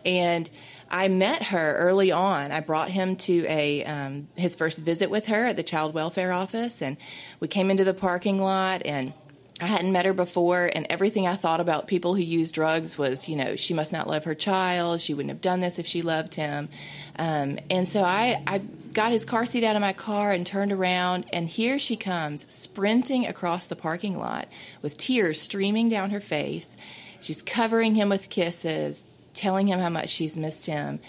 and 0.06 0.50
I 0.90 1.10
met 1.10 1.44
her 1.44 1.76
early 1.76 2.12
on. 2.14 2.54
I 2.54 2.62
brought 2.62 2.90
him 2.90 3.18
to 3.18 3.46
a 3.50 3.84
um, 3.84 4.30
his 4.38 4.56
first 4.56 4.80
visit 4.80 5.10
with 5.10 5.26
her 5.26 5.48
at 5.48 5.58
the 5.58 5.64
child 5.64 5.94
welfare 5.94 6.32
office, 6.32 6.82
and 6.82 6.96
we 7.42 7.50
came 7.50 7.70
into 7.70 7.84
the 7.84 7.94
parking 7.94 8.42
lot 8.42 8.86
and. 8.86 9.14
I 9.60 9.66
hadn't 9.66 9.92
met 9.92 10.06
her 10.06 10.14
before, 10.14 10.70
and 10.74 10.86
everything 10.88 11.26
I 11.26 11.36
thought 11.36 11.60
about 11.60 11.88
people 11.88 12.14
who 12.14 12.22
use 12.22 12.52
drugs 12.52 12.96
was, 12.96 13.28
you 13.28 13.36
know, 13.36 13.56
she 13.56 13.74
must 13.74 13.92
not 13.92 14.08
love 14.08 14.26
her 14.26 14.36
child. 14.36 15.02
She 15.02 15.16
wouldn't 15.16 15.32
have 15.32 15.42
done 15.42 15.62
this 15.62 15.80
if 15.80 15.88
she 15.88 16.04
loved 16.04 16.36
him. 16.36 16.70
Um, 17.18 17.58
and 17.72 17.90
so 17.90 18.04
I, 18.04 18.44
I 18.46 18.60
got 18.94 19.12
his 19.12 19.26
car 19.26 19.46
seat 19.48 19.64
out 19.64 19.76
of 19.76 19.82
my 19.82 19.94
car 19.94 20.32
and 20.32 20.46
turned 20.46 20.72
around, 20.72 21.26
and 21.34 21.48
here 21.48 21.80
she 21.80 21.96
comes, 21.96 22.46
sprinting 22.54 23.26
across 23.26 23.66
the 23.66 23.76
parking 23.76 24.20
lot 24.20 24.48
with 24.84 24.96
tears 24.96 25.42
streaming 25.42 25.90
down 25.90 26.12
her 26.12 26.22
face. 26.22 26.78
She's 27.20 27.42
covering 27.42 27.96
him 27.96 28.10
with 28.10 28.30
kisses, 28.30 29.08
telling 29.34 29.68
him 29.68 29.80
how 29.80 29.90
much 29.90 30.10
she's 30.10 30.38
missed 30.38 30.68
him. 30.68 31.00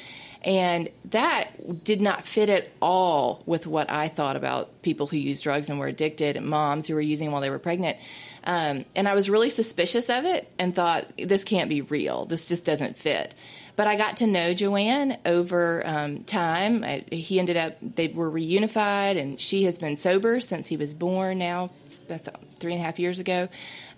And 0.45 0.89
that 1.07 1.85
did 1.85 2.01
not 2.01 2.25
fit 2.25 2.49
at 2.49 2.69
all 2.81 3.43
with 3.45 3.67
what 3.67 3.91
I 3.91 4.09
thought 4.09 4.37
about 4.37 4.83
people 4.83 5.07
who 5.07 5.17
use 5.17 5.41
drugs 5.43 5.69
and 5.69 5.79
were 5.79 5.89
addicted, 5.89 6.37
and 6.37 6.47
moms 6.47 6.87
who 6.87 6.95
were 6.95 7.01
using 7.01 7.33
while 7.33 7.41
they 7.41 7.51
were 7.51 7.59
pregnant. 7.59 7.97
Um, 8.45 8.85
and 8.95 9.09
I 9.09 9.15
was 9.15 9.29
really 9.29 9.51
suspicious 9.51 10.09
of 10.09 10.25
it 10.25 10.51
and 10.59 10.75
thought, 10.75 11.07
this 11.19 11.45
can't 11.45 11.69
be 11.69 11.83
real. 11.83 12.25
This 12.25 12.49
just 12.49 12.65
doesn't 12.65 12.97
fit. 12.97 13.35
but 13.79 13.87
I 13.87 13.95
got 13.95 14.17
to 14.17 14.27
know 14.27 14.55
Joanne 14.55 15.19
over 15.25 15.85
um, 15.87 16.25
time. 16.25 16.83
I, 16.83 17.05
he 17.13 17.39
ended 17.39 17.57
up, 17.57 17.77
they 17.81 18.09
were 18.09 18.29
reunified, 18.29 19.17
and 19.17 19.39
she 19.39 19.63
has 19.65 19.79
been 19.79 19.97
sober 19.97 20.41
since 20.41 20.67
he 20.67 20.77
was 20.77 20.95
born 20.95 21.39
now. 21.39 21.71
That's 22.09 22.29
three 22.59 22.73
and 22.73 22.83
a 22.83 22.85
half 22.85 22.99
years 22.99 23.21
ago. 23.21 23.49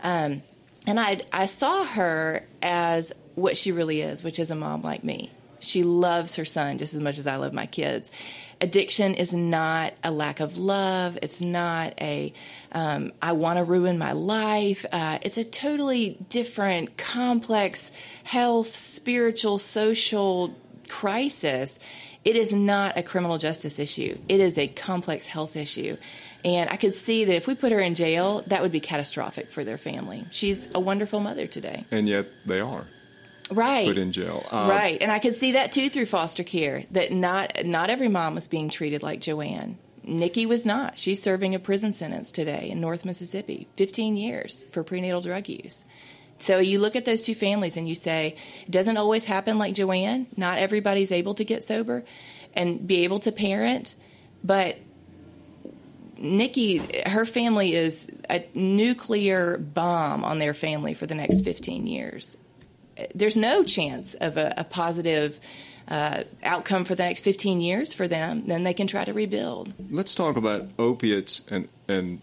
Um, 0.03 0.43
and 0.87 1.01
I, 1.01 1.23
I 1.33 1.47
saw 1.47 1.85
her 1.85 2.45
as 2.61 3.15
what 3.37 3.57
she 3.57 3.73
really 3.73 4.03
is, 4.03 4.23
which 4.23 4.39
is 4.39 4.51
a 4.51 4.55
mom 4.55 4.83
like 4.83 5.03
me. 5.03 5.33
She 5.61 5.85
loves 5.85 6.37
her 6.37 6.45
son 6.45 6.79
just 6.79 6.95
as 6.95 7.01
much 7.01 7.19
as 7.19 7.27
I 7.27 7.37
love 7.37 7.53
my 7.53 7.67
kids. 7.67 8.11
Addiction 8.63 9.15
is 9.15 9.33
not 9.33 9.95
a 10.05 10.11
lack 10.11 10.41
of 10.41 10.59
love. 10.59 11.19
It's 11.23 11.41
not 11.41 11.95
a 11.99 12.33
um, 12.73 13.13
I 13.23 13.33
want 13.33 13.59
to 13.59 13.65
ruin 13.65 13.97
my 13.97 14.13
life. 14.13 14.85
Uh, 14.93 15.19
it's 15.23 15.39
a 15.39 15.45
totally 15.45 16.19
different, 16.29 16.99
complex 16.99 17.91
health, 18.25 18.75
spiritual, 18.75 19.59
social 19.59 20.55
crisis. 20.89 21.79
It 22.23 22.37
is 22.37 22.53
not 22.53 22.99
a 22.99 23.03
criminal 23.03 23.39
justice 23.39 23.79
issue. 23.79 24.19
It 24.29 24.41
is 24.41 24.59
a 24.59 24.69
complex 24.69 25.25
health 25.25 25.57
issue. 25.57 25.97
And 26.45 26.69
I 26.69 26.77
could 26.77 26.95
see 26.95 27.25
that 27.25 27.35
if 27.35 27.47
we 27.47 27.55
put 27.55 27.73
her 27.73 27.81
in 27.81 27.95
jail, 27.95 28.43
that 28.49 28.61
would 28.61 28.73
be 28.73 28.81
catastrophic 28.81 29.51
for 29.51 29.65
their 29.65 29.79
family. 29.79 30.27
She's 30.31 30.69
a 30.75 30.81
wonderful 30.81 31.21
mother 31.21 31.47
today. 31.47 31.85
And 31.91 32.09
yet 32.09 32.27
they 32.45 32.61
are 32.61 32.87
right. 33.51 33.87
put 33.87 33.99
in 33.99 34.13
jail. 34.13 34.45
Uh, 34.51 34.69
right. 34.71 35.01
And 35.01 35.11
i 35.11 35.19
could 35.19 35.37
see 35.37 35.53
that 35.53 35.73
too 35.73 35.89
through 35.89 36.07
foster 36.07 36.45
care 36.45 36.83
that 36.91 37.13
not 37.13 37.65
not 37.65 37.91
every 37.91 38.09
mom 38.09 38.35
was 38.35 38.49
being 38.49 38.69
treated 38.69 39.03
like 39.03 39.21
joanne. 39.21 39.79
Nikki 40.03 40.47
was 40.47 40.65
not. 40.65 40.97
She's 40.99 41.23
serving 41.23 41.55
a 41.55 41.59
prison 41.59 41.93
sentence 41.93 42.33
today 42.33 42.71
in 42.71 42.81
north 42.81 43.05
mississippi 43.05 43.69
15 43.77 44.17
years 44.17 44.65
for 44.73 44.83
prenatal 44.83 45.21
drug 45.21 45.49
use. 45.49 45.85
So 46.39 46.59
you 46.59 46.79
look 46.79 46.97
at 46.97 47.05
those 47.05 47.23
two 47.23 47.35
families 47.35 47.77
and 47.77 47.87
you 47.87 47.95
say 47.95 48.37
it 48.63 48.71
doesn't 48.71 48.97
always 48.97 49.27
happen 49.27 49.59
like 49.59 49.75
joanne. 49.75 50.27
Not 50.37 50.59
everybody's 50.59 51.13
able 51.13 51.35
to 51.35 51.45
get 51.45 51.65
sober 51.65 52.05
and 52.55 52.87
be 52.87 53.05
able 53.05 53.21
to 53.21 53.33
parent. 53.33 53.95
But 54.43 54.79
Nikki, 56.17 56.83
her 57.07 57.25
family 57.25 57.75
is 57.75 58.09
a 58.29 58.47
nuclear 58.55 59.59
bomb 59.59 60.25
on 60.25 60.39
their 60.39 60.55
family 60.55 60.95
for 60.95 61.07
the 61.07 61.15
next 61.15 61.43
15 61.43 61.87
years 61.87 62.37
there's 63.15 63.37
no 63.37 63.63
chance 63.65 64.15
of 64.15 64.37
a, 64.37 64.55
a 64.57 64.65
positive 64.65 65.41
uh, 65.89 66.23
outcome 66.43 66.85
for 66.85 66.95
the 66.95 67.03
next 67.03 67.23
15 67.23 67.61
years 67.61 67.93
for 67.93 68.07
them, 68.07 68.47
then 68.47 68.63
they 68.63 68.75
can 68.75 68.87
try 68.87 69.05
to 69.05 69.13
rebuild. 69.13 69.73
Let's 69.91 70.15
talk 70.15 70.37
about 70.37 70.69
opiates 70.79 71.43
and, 71.51 71.69
and 71.89 72.21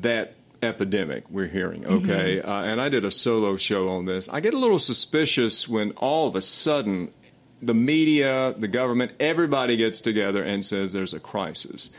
that 0.00 0.36
epidemic 0.62 1.28
we're 1.28 1.48
hearing, 1.48 1.84
okay? 1.86 2.38
Mm-hmm. 2.38 2.48
Uh, 2.48 2.62
and 2.64 2.80
I 2.80 2.88
did 2.88 3.04
a 3.04 3.10
solo 3.10 3.56
show 3.56 3.90
on 3.90 4.06
this. 4.06 4.28
I 4.28 4.40
get 4.40 4.54
a 4.54 4.58
little 4.58 4.78
suspicious 4.78 5.68
when 5.68 5.90
all 5.92 6.26
of 6.26 6.34
a 6.34 6.40
sudden 6.40 7.12
the 7.60 7.74
media, 7.74 8.54
the 8.56 8.68
government, 8.68 9.12
everybody 9.20 9.76
gets 9.76 10.00
together 10.00 10.42
and 10.42 10.64
says 10.64 10.92
there's 10.92 11.14
a 11.14 11.20
crisis. 11.20 11.90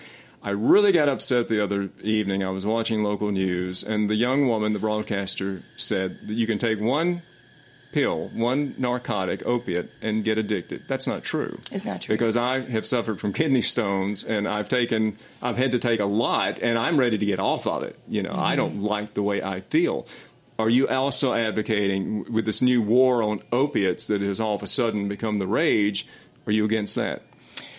I 0.42 0.52
really 0.52 0.92
got 0.92 1.10
upset 1.10 1.50
the 1.50 1.64
other 1.64 1.90
evening. 2.04 2.44
I 2.44 2.50
was 2.50 2.66
watching 2.66 3.04
local 3.04 3.32
news, 3.32 3.84
and 3.84 4.10
the 4.10 4.16
young 4.16 4.48
woman, 4.48 4.74
the 4.74 4.80
broadcaster, 4.80 5.64
said 5.76 6.20
that 6.28 6.36
you 6.36 6.46
can 6.46 6.60
take 6.60 6.80
one 6.80 7.24
pill, 7.96 8.28
one 8.34 8.76
narcotic, 8.78 9.42
opiate, 9.46 9.90
and 10.02 10.26
get 10.26 10.38
addicted. 10.38 10.84
That's 10.86 11.08
not 11.08 11.24
true. 11.24 11.58
It's 11.72 11.86
not 11.86 12.02
true. 12.02 12.14
Because 12.14 12.36
I 12.36 12.60
have 12.60 12.86
suffered 12.86 13.22
from 13.22 13.32
kidney 13.32 13.62
stones 13.62 14.26
and 14.26 14.50
I've 14.50 14.68
taken, 14.68 15.18
I've 15.42 15.56
had 15.56 15.72
to 15.72 15.80
take 15.80 16.02
a 16.02 16.06
lot 16.06 16.60
and 16.62 16.78
I'm 16.78 17.00
ready 17.00 17.18
to 17.18 17.26
get 17.26 17.40
off 17.40 17.66
of 17.66 17.84
it. 17.84 17.98
You 18.10 18.22
know, 18.22 18.32
mm-hmm. 18.32 18.52
I 18.52 18.58
don't 18.58 18.84
like 18.84 19.14
the 19.14 19.24
way 19.24 19.42
I 19.42 19.62
feel. 19.62 20.08
Are 20.60 20.70
you 20.70 20.90
also 20.90 21.34
advocating 21.34 22.30
with 22.34 22.44
this 22.44 22.62
new 22.62 22.82
war 22.82 23.24
on 23.24 23.42
opiates 23.54 24.08
that 24.08 24.20
has 24.20 24.42
all 24.42 24.56
of 24.56 24.62
a 24.62 24.68
sudden 24.68 25.08
become 25.08 25.40
the 25.40 25.48
rage? 25.48 26.06
Are 26.48 26.52
you 26.52 26.66
against 26.66 26.96
that? 26.96 27.22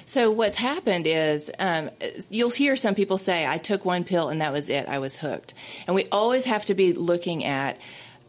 So 0.06 0.30
what's 0.30 0.56
happened 0.56 1.06
is 1.06 1.50
um, 1.58 1.90
you'll 2.30 2.50
hear 2.50 2.76
some 2.76 2.94
people 2.94 3.18
say, 3.18 3.46
"I 3.46 3.58
took 3.58 3.84
one 3.84 4.04
pill 4.04 4.28
and 4.28 4.40
that 4.40 4.52
was 4.52 4.68
it. 4.68 4.88
I 4.88 4.98
was 4.98 5.18
hooked." 5.18 5.52
And 5.86 5.96
we 5.96 6.06
always 6.12 6.44
have 6.46 6.64
to 6.66 6.74
be 6.74 6.92
looking 6.92 7.44
at 7.44 7.76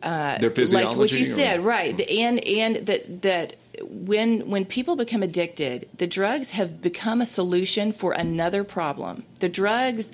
uh, 0.04 0.38
their 0.38 0.52
physiology, 0.52 0.90
like 0.90 0.98
what 0.98 1.12
you 1.12 1.26
said, 1.26 1.64
right? 1.64 1.96
The, 1.96 2.22
and 2.22 2.46
and 2.46 2.76
that 2.88 3.22
that 3.24 3.56
when 3.84 4.50
when 4.50 4.66
people 4.66 4.96
become 4.96 5.24
addicted, 5.24 5.88
the 5.98 6.08
drugs 6.08 6.52
have 6.52 6.82
become 6.82 7.22
a 7.22 7.26
solution 7.26 7.92
for 7.92 8.12
another 8.12 8.64
problem. 8.64 9.24
The 9.40 9.50
drugs 9.50 10.12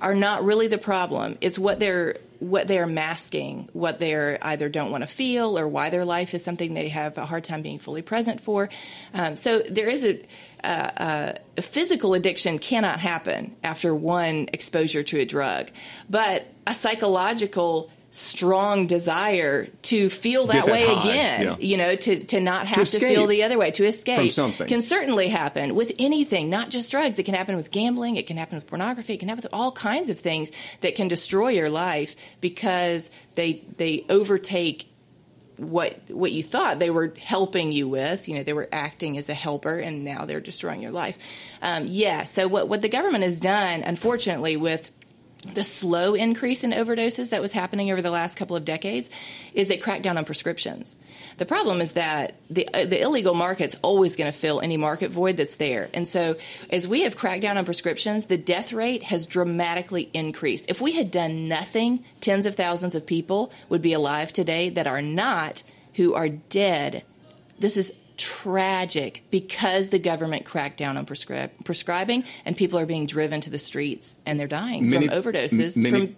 are 0.00 0.14
not 0.14 0.44
really 0.44 0.68
the 0.68 0.78
problem. 0.78 1.38
It's 1.40 1.58
what 1.58 1.80
they're 1.80 2.16
what 2.40 2.68
they're 2.68 2.86
masking, 2.86 3.68
what 3.72 3.98
they're 3.98 4.38
either 4.42 4.68
don't 4.68 4.92
want 4.92 5.02
to 5.02 5.08
feel, 5.08 5.58
or 5.58 5.66
why 5.66 5.90
their 5.90 6.04
life 6.04 6.34
is 6.34 6.44
something 6.44 6.74
they 6.74 6.88
have 6.88 7.18
a 7.18 7.26
hard 7.26 7.44
time 7.44 7.62
being 7.62 7.78
fully 7.78 8.02
present 8.02 8.40
for. 8.40 8.68
Um, 9.12 9.34
so 9.34 9.58
there 9.58 9.88
is 9.88 10.04
a, 10.04 10.20
uh, 10.62 11.32
a 11.56 11.62
physical 11.62 12.14
addiction 12.14 12.60
cannot 12.60 13.00
happen 13.00 13.56
after 13.64 13.92
one 13.92 14.48
exposure 14.52 15.02
to 15.02 15.18
a 15.18 15.24
drug, 15.24 15.70
but 16.08 16.46
a 16.66 16.74
psychological 16.74 17.90
strong 18.10 18.86
desire 18.86 19.66
to 19.82 20.08
feel 20.08 20.46
that, 20.46 20.64
that 20.64 20.72
way 20.72 20.86
high. 20.86 21.00
again 21.00 21.42
yeah. 21.42 21.56
you 21.58 21.76
know 21.76 21.94
to, 21.94 22.16
to 22.16 22.40
not 22.40 22.66
have 22.66 22.88
to, 22.88 22.98
to, 22.98 23.06
feel 23.06 23.26
the 23.26 23.42
other 23.42 23.58
way 23.58 23.70
to 23.70 23.84
escape. 23.84 24.32
something. 24.32 24.66
Can 24.66 24.80
certainly 24.80 25.28
happen 25.28 25.74
with 25.74 25.92
anything 25.98 26.48
not 26.48 26.70
just 26.70 26.90
drugs. 26.90 27.18
It 27.18 27.24
can 27.24 27.34
happen 27.34 27.56
with 27.56 27.70
gambling. 27.70 28.16
It 28.16 28.26
can 28.26 28.38
happen 28.38 28.56
with 28.56 28.66
pornography. 28.66 29.14
It 29.14 29.18
can 29.18 29.28
happen 29.28 29.42
with 29.42 29.52
all 29.52 29.72
kinds 29.72 30.08
of 30.08 30.18
things 30.18 30.50
that 30.80 30.94
can 30.94 31.08
destroy 31.08 31.48
your 31.48 31.68
life 31.68 32.16
because 32.40 33.10
they 33.34 33.62
they 33.76 34.06
overtake 34.08 34.88
what 35.58 36.00
what 36.08 36.32
you 36.32 36.42
thought 36.42 36.78
they 36.78 36.90
were 36.90 37.12
helping 37.20 37.72
you 37.72 37.88
with. 37.88 38.26
You 38.26 38.36
know 38.36 38.42
they 38.42 38.54
were 38.54 38.70
acting 38.72 39.18
as 39.18 39.28
a 39.28 39.34
helper 39.34 39.78
and 39.78 40.02
now 40.02 40.24
they're 40.24 40.40
destroying 40.40 40.80
your 40.80 40.92
life. 40.92 41.18
Um, 41.60 41.84
yeah 41.88 42.24
so 42.24 42.48
what 42.48 42.68
what 42.68 42.80
the 42.80 42.88
government 42.88 43.24
has 43.24 43.38
done 43.38 43.82
unfortunately 43.82 44.56
with 44.56 44.92
the 45.54 45.64
slow 45.64 46.14
increase 46.14 46.64
in 46.64 46.72
overdoses 46.72 47.30
that 47.30 47.40
was 47.40 47.52
happening 47.52 47.90
over 47.90 48.02
the 48.02 48.10
last 48.10 48.36
couple 48.36 48.56
of 48.56 48.64
decades 48.64 49.08
is 49.54 49.68
they 49.68 49.76
cracked 49.76 50.02
down 50.02 50.18
on 50.18 50.24
prescriptions. 50.24 50.96
The 51.36 51.46
problem 51.46 51.80
is 51.80 51.92
that 51.92 52.34
the 52.50 52.68
uh, 52.74 52.84
the 52.84 53.00
illegal 53.00 53.34
market's 53.34 53.76
always 53.82 54.16
going 54.16 54.30
to 54.30 54.36
fill 54.36 54.60
any 54.60 54.76
market 54.76 55.10
void 55.10 55.36
that's 55.36 55.56
there. 55.56 55.88
And 55.94 56.08
so 56.08 56.36
as 56.70 56.88
we 56.88 57.02
have 57.02 57.16
cracked 57.16 57.42
down 57.42 57.56
on 57.56 57.64
prescriptions, 57.64 58.26
the 58.26 58.36
death 58.36 58.72
rate 58.72 59.04
has 59.04 59.26
dramatically 59.26 60.10
increased. 60.12 60.66
If 60.68 60.80
we 60.80 60.92
had 60.92 61.10
done 61.10 61.46
nothing, 61.46 62.04
tens 62.20 62.44
of 62.44 62.56
thousands 62.56 62.94
of 62.94 63.06
people 63.06 63.52
would 63.68 63.82
be 63.82 63.92
alive 63.92 64.32
today 64.32 64.68
that 64.70 64.88
are 64.88 65.02
not 65.02 65.62
who 65.94 66.14
are 66.14 66.28
dead. 66.28 67.04
This 67.58 67.76
is 67.76 67.92
tragic 68.18 69.22
because 69.30 69.88
the 69.88 69.98
government 69.98 70.44
cracked 70.44 70.76
down 70.76 70.96
on 70.96 71.06
prescri- 71.06 71.50
prescribing 71.64 72.24
and 72.44 72.56
people 72.56 72.78
are 72.78 72.86
being 72.86 73.06
driven 73.06 73.40
to 73.40 73.48
the 73.48 73.58
streets 73.58 74.16
and 74.26 74.38
they're 74.38 74.46
dying 74.46 74.90
many, 74.90 75.08
from 75.08 75.22
overdoses 75.22 75.76
many, 75.76 75.90
from 75.90 76.16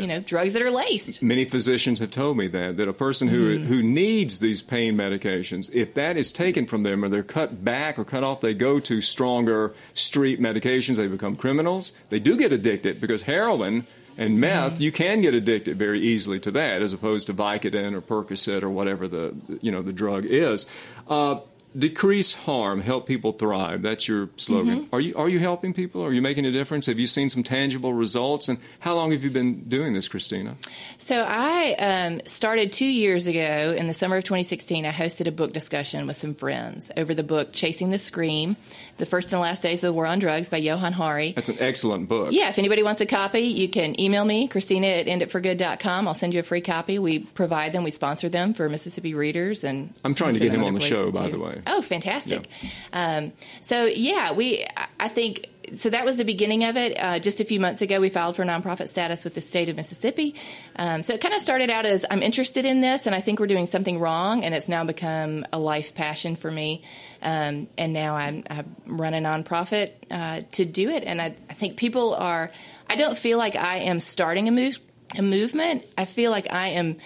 you 0.00 0.06
know 0.06 0.20
drugs 0.20 0.52
that 0.52 0.62
are 0.62 0.70
laced. 0.70 1.22
Many 1.22 1.46
physicians 1.46 1.98
have 2.00 2.10
told 2.10 2.36
me 2.36 2.48
that 2.48 2.76
that 2.76 2.88
a 2.88 2.92
person 2.92 3.28
who 3.28 3.58
mm-hmm. 3.58 3.66
who 3.66 3.82
needs 3.82 4.38
these 4.38 4.62
pain 4.62 4.96
medications, 4.96 5.70
if 5.72 5.94
that 5.94 6.16
is 6.16 6.32
taken 6.32 6.66
from 6.66 6.82
them 6.82 7.04
or 7.04 7.08
they're 7.08 7.22
cut 7.22 7.64
back 7.64 7.98
or 7.98 8.04
cut 8.04 8.22
off, 8.22 8.40
they 8.40 8.54
go 8.54 8.78
to 8.80 9.00
stronger 9.00 9.74
street 9.94 10.40
medications. 10.40 10.96
They 10.96 11.06
become 11.08 11.36
criminals. 11.36 11.92
They 12.10 12.20
do 12.20 12.36
get 12.36 12.52
addicted 12.52 13.00
because 13.00 13.22
heroin 13.22 13.86
and 14.18 14.40
meth, 14.40 14.74
mm-hmm. 14.74 14.82
you 14.82 14.92
can 14.92 15.20
get 15.20 15.32
addicted 15.32 15.78
very 15.78 16.00
easily 16.00 16.40
to 16.40 16.50
that, 16.50 16.82
as 16.82 16.92
opposed 16.92 17.28
to 17.28 17.34
Vicodin 17.34 17.94
or 17.94 18.02
Percocet 18.02 18.62
or 18.62 18.68
whatever 18.68 19.08
the 19.08 19.34
you 19.60 19.72
know 19.72 19.80
the 19.80 19.92
drug 19.92 20.26
is. 20.26 20.66
Uh, 21.06 21.36
decrease 21.78 22.32
harm, 22.32 22.80
help 22.80 23.06
people 23.06 23.32
thrive. 23.32 23.82
That's 23.82 24.08
your 24.08 24.30
slogan. 24.36 24.84
Mm-hmm. 24.84 24.94
Are 24.94 25.00
you 25.00 25.16
are 25.16 25.28
you 25.28 25.38
helping 25.38 25.72
people? 25.72 26.04
Are 26.04 26.12
you 26.12 26.22
making 26.22 26.44
a 26.46 26.50
difference? 26.50 26.86
Have 26.86 26.98
you 26.98 27.06
seen 27.06 27.30
some 27.30 27.42
tangible 27.42 27.92
results? 27.92 28.48
And 28.48 28.58
how 28.80 28.94
long 28.94 29.12
have 29.12 29.22
you 29.22 29.30
been 29.30 29.68
doing 29.68 29.92
this, 29.92 30.08
Christina? 30.08 30.56
So 30.98 31.24
I 31.26 31.74
um, 31.74 32.20
started 32.26 32.72
two 32.72 32.86
years 32.86 33.26
ago 33.26 33.74
in 33.76 33.86
the 33.86 33.94
summer 33.94 34.16
of 34.16 34.24
2016. 34.24 34.84
I 34.84 34.92
hosted 34.92 35.26
a 35.26 35.32
book 35.32 35.52
discussion 35.52 36.06
with 36.06 36.16
some 36.16 36.34
friends 36.34 36.90
over 36.96 37.14
the 37.14 37.22
book 37.22 37.52
"Chasing 37.52 37.90
the 37.90 37.98
Scream: 37.98 38.56
The 38.96 39.06
First 39.06 39.32
and 39.32 39.40
Last 39.40 39.62
Days 39.62 39.78
of 39.78 39.88
the 39.88 39.92
War 39.92 40.06
on 40.06 40.18
Drugs" 40.18 40.50
by 40.50 40.58
Johann 40.58 40.92
Hari. 40.92 41.32
That's 41.32 41.48
an 41.48 41.58
excellent 41.60 42.08
book. 42.08 42.32
Yeah, 42.32 42.48
if 42.48 42.58
anybody 42.58 42.82
wants 42.82 43.00
a 43.00 43.06
copy, 43.06 43.40
you 43.40 43.68
can 43.68 43.98
email 44.00 44.24
me, 44.24 44.48
Christina 44.48 44.86
at 44.86 45.06
enditforgood.com. 45.06 46.08
I'll 46.08 46.14
send 46.14 46.34
you 46.34 46.40
a 46.40 46.42
free 46.42 46.60
copy. 46.60 46.98
We 46.98 47.20
provide 47.20 47.72
them. 47.72 47.84
We 47.84 47.90
sponsor 47.90 48.28
them 48.28 48.54
for 48.54 48.68
Mississippi 48.68 49.14
readers, 49.14 49.64
and 49.64 49.94
I'm 50.04 50.14
trying 50.14 50.34
to 50.34 50.40
get 50.40 50.52
him 50.52 50.64
on 50.64 50.74
the 50.74 50.80
show, 50.80 51.10
by 51.12 51.30
the 51.30 51.38
way. 51.38 51.62
Oh, 51.68 51.82
fantastic. 51.82 52.48
Yeah. 52.60 53.16
Um, 53.18 53.32
so, 53.60 53.84
yeah, 53.84 54.32
we, 54.32 54.64
I 54.98 55.08
think 55.08 55.48
so 55.72 55.90
that 55.90 56.04
was 56.04 56.16
the 56.16 56.24
beginning 56.24 56.64
of 56.64 56.76
it. 56.76 56.98
Uh, 56.98 57.18
just 57.18 57.40
a 57.40 57.44
few 57.44 57.60
months 57.60 57.82
ago, 57.82 58.00
we 58.00 58.08
filed 58.08 58.36
for 58.36 58.44
nonprofit 58.44 58.88
status 58.88 59.24
with 59.24 59.34
the 59.34 59.40
state 59.40 59.68
of 59.68 59.76
Mississippi. 59.76 60.34
Um, 60.76 61.02
so 61.02 61.14
it 61.14 61.20
kind 61.20 61.34
of 61.34 61.40
started 61.40 61.70
out 61.70 61.84
as 61.86 62.04
I'm 62.10 62.22
interested 62.22 62.64
in 62.64 62.80
this, 62.80 63.06
and 63.06 63.14
I 63.14 63.20
think 63.20 63.40
we're 63.40 63.46
doing 63.46 63.66
something 63.66 63.98
wrong, 63.98 64.44
and 64.44 64.54
it's 64.54 64.68
now 64.68 64.84
become 64.84 65.44
a 65.52 65.58
life 65.58 65.94
passion 65.94 66.36
for 66.36 66.50
me. 66.50 66.82
Um, 67.22 67.68
and 67.76 67.92
now 67.92 68.16
I'm, 68.16 68.44
I 68.48 68.64
run 68.86 69.14
a 69.14 69.18
nonprofit 69.18 69.92
uh, 70.10 70.42
to 70.52 70.64
do 70.64 70.90
it, 70.90 71.04
and 71.04 71.20
I, 71.20 71.34
I, 71.50 71.54
think 71.54 71.76
people 71.76 72.14
are. 72.14 72.50
I 72.88 72.96
don't 72.96 73.18
feel 73.18 73.38
like 73.38 73.56
I 73.56 73.78
am 73.78 74.00
starting 74.00 74.48
a 74.48 74.52
move, 74.52 74.78
a 75.16 75.22
movement. 75.22 75.84
I 75.96 76.04
feel 76.04 76.30
like 76.30 76.52
I 76.52 76.68
am 76.68 76.96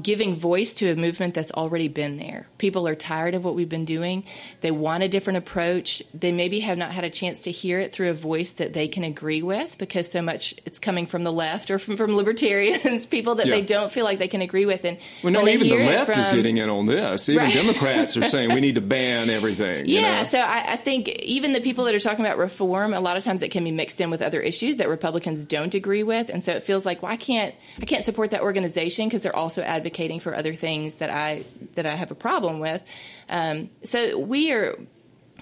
giving 0.00 0.34
voice 0.34 0.72
to 0.74 0.90
a 0.90 0.96
movement 0.96 1.34
that's 1.34 1.52
already 1.52 1.88
been 1.88 2.16
there. 2.16 2.46
People 2.56 2.88
are 2.88 2.94
tired 2.94 3.34
of 3.34 3.44
what 3.44 3.54
we've 3.54 3.68
been 3.68 3.84
doing. 3.84 4.24
They 4.62 4.70
want 4.70 5.02
a 5.02 5.08
different 5.08 5.36
approach. 5.36 6.02
They 6.14 6.32
maybe 6.32 6.60
have 6.60 6.78
not 6.78 6.92
had 6.92 7.04
a 7.04 7.10
chance 7.10 7.42
to 7.42 7.50
hear 7.50 7.78
it 7.78 7.92
through 7.92 8.08
a 8.08 8.14
voice 8.14 8.52
that 8.52 8.72
they 8.72 8.88
can 8.88 9.04
agree 9.04 9.42
with 9.42 9.76
because 9.76 10.10
so 10.10 10.22
much 10.22 10.54
it's 10.64 10.78
coming 10.78 11.06
from 11.06 11.24
the 11.24 11.32
left 11.32 11.70
or 11.70 11.78
from, 11.78 11.98
from 11.98 12.16
libertarians, 12.16 13.04
people 13.12 13.34
that 13.34 13.46
yeah. 13.46 13.54
they 13.54 13.62
don't 13.62 13.92
feel 13.92 14.04
like 14.04 14.18
they 14.18 14.28
can 14.28 14.40
agree 14.40 14.64
with. 14.64 14.84
And 14.86 14.96
well, 15.22 15.32
no, 15.32 15.46
even 15.46 15.68
the 15.68 15.76
left 15.76 16.12
from, 16.12 16.20
is 16.20 16.30
getting 16.30 16.56
in 16.56 16.70
on 16.70 16.86
this. 16.86 17.28
Even 17.28 17.44
right. 17.44 17.52
Democrats 17.52 18.16
are 18.16 18.24
saying 18.24 18.54
we 18.54 18.60
need 18.60 18.76
to 18.76 18.80
ban 18.92 19.28
everything. 19.28 19.84
Yeah, 19.86 20.22
know? 20.22 20.28
so 20.28 20.40
I, 20.40 20.72
I 20.72 20.76
think 20.76 21.08
even 21.08 21.52
the 21.52 21.60
people 21.60 21.84
that 21.84 21.94
are 21.94 22.00
talking 22.00 22.24
about 22.24 22.38
reform, 22.38 22.94
a 22.94 23.00
lot 23.00 23.18
of 23.18 23.24
times 23.24 23.42
it 23.42 23.50
can 23.50 23.62
be 23.62 23.72
mixed 23.72 24.00
in 24.00 24.08
with 24.08 24.22
other 24.22 24.40
issues 24.40 24.78
that 24.78 24.88
Republicans 24.88 25.44
don't 25.44 25.74
agree 25.74 26.02
with, 26.02 26.30
and 26.30 26.42
so 26.42 26.52
it 26.52 26.62
feels 26.64 26.86
like, 26.86 27.02
well, 27.02 27.12
I 27.12 27.16
can't, 27.16 27.54
I 27.78 27.84
can't 27.84 28.06
support 28.06 28.30
that 28.30 28.40
organization 28.40 29.06
because 29.06 29.20
they're 29.20 29.36
also 29.36 29.60
advocating 29.60 29.81
for 30.20 30.34
other 30.34 30.54
things 30.54 30.94
that 30.94 31.10
I 31.10 31.44
that 31.74 31.86
I 31.86 31.92
have 31.92 32.10
a 32.10 32.14
problem 32.14 32.60
with. 32.60 32.82
Um, 33.28 33.70
so 33.84 34.18
we 34.18 34.52
are. 34.52 34.76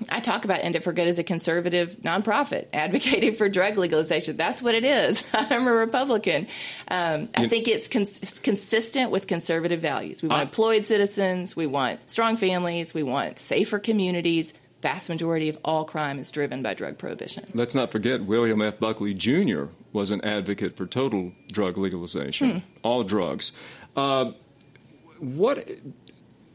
I 0.09 0.21
talk 0.21 0.47
about 0.47 0.61
End 0.61 0.77
It 0.77 0.83
for 0.83 0.95
Good 0.95 1.09
as 1.09 1.19
a 1.19 1.23
conservative 1.23 1.97
nonprofit 2.03 2.69
advocating 2.73 3.35
for 3.35 3.51
drug 3.51 3.77
legalization. 3.77 4.37
That's 4.39 4.63
what 4.63 4.75
it 4.75 4.85
is. 4.85 5.23
I'm 5.35 5.67
a 5.67 5.73
Republican. 5.73 6.47
Um, 6.89 7.29
I 7.35 7.49
think 7.49 7.69
it's, 7.69 7.87
cons- 7.87 8.19
it's, 8.23 8.39
consistent 8.39 9.11
with 9.11 9.27
conservative 9.27 9.81
values. 9.81 10.23
We 10.23 10.31
want 10.31 10.41
employed 10.41 10.87
citizens. 10.87 11.55
We 11.55 11.67
want 11.67 12.09
strong 12.09 12.39
families. 12.39 12.95
We 12.95 13.03
want 13.03 13.39
safer 13.39 13.79
communities 13.79 14.55
vast 14.83 15.09
majority 15.09 15.49
of 15.49 15.59
all 15.65 15.85
crime 15.85 16.19
is 16.19 16.31
driven 16.31 16.63
by 16.63 16.75
drug 16.75 16.99
prohibition. 16.99 17.47
Let's 17.55 17.75
not 17.75 17.93
forget 17.93 18.25
William 18.25 18.63
F. 18.63 18.79
Buckley 18.79 19.15
Jr. 19.15 19.65
was 19.93 20.11
an 20.11 20.25
advocate 20.25 20.77
for 20.77 20.87
total 20.87 21.33
drug 21.49 21.77
legalization, 21.77 22.51
hmm. 22.51 22.59
all 22.83 23.05
drugs. 23.05 23.53
Uh, 23.97 24.33
what 25.19 25.69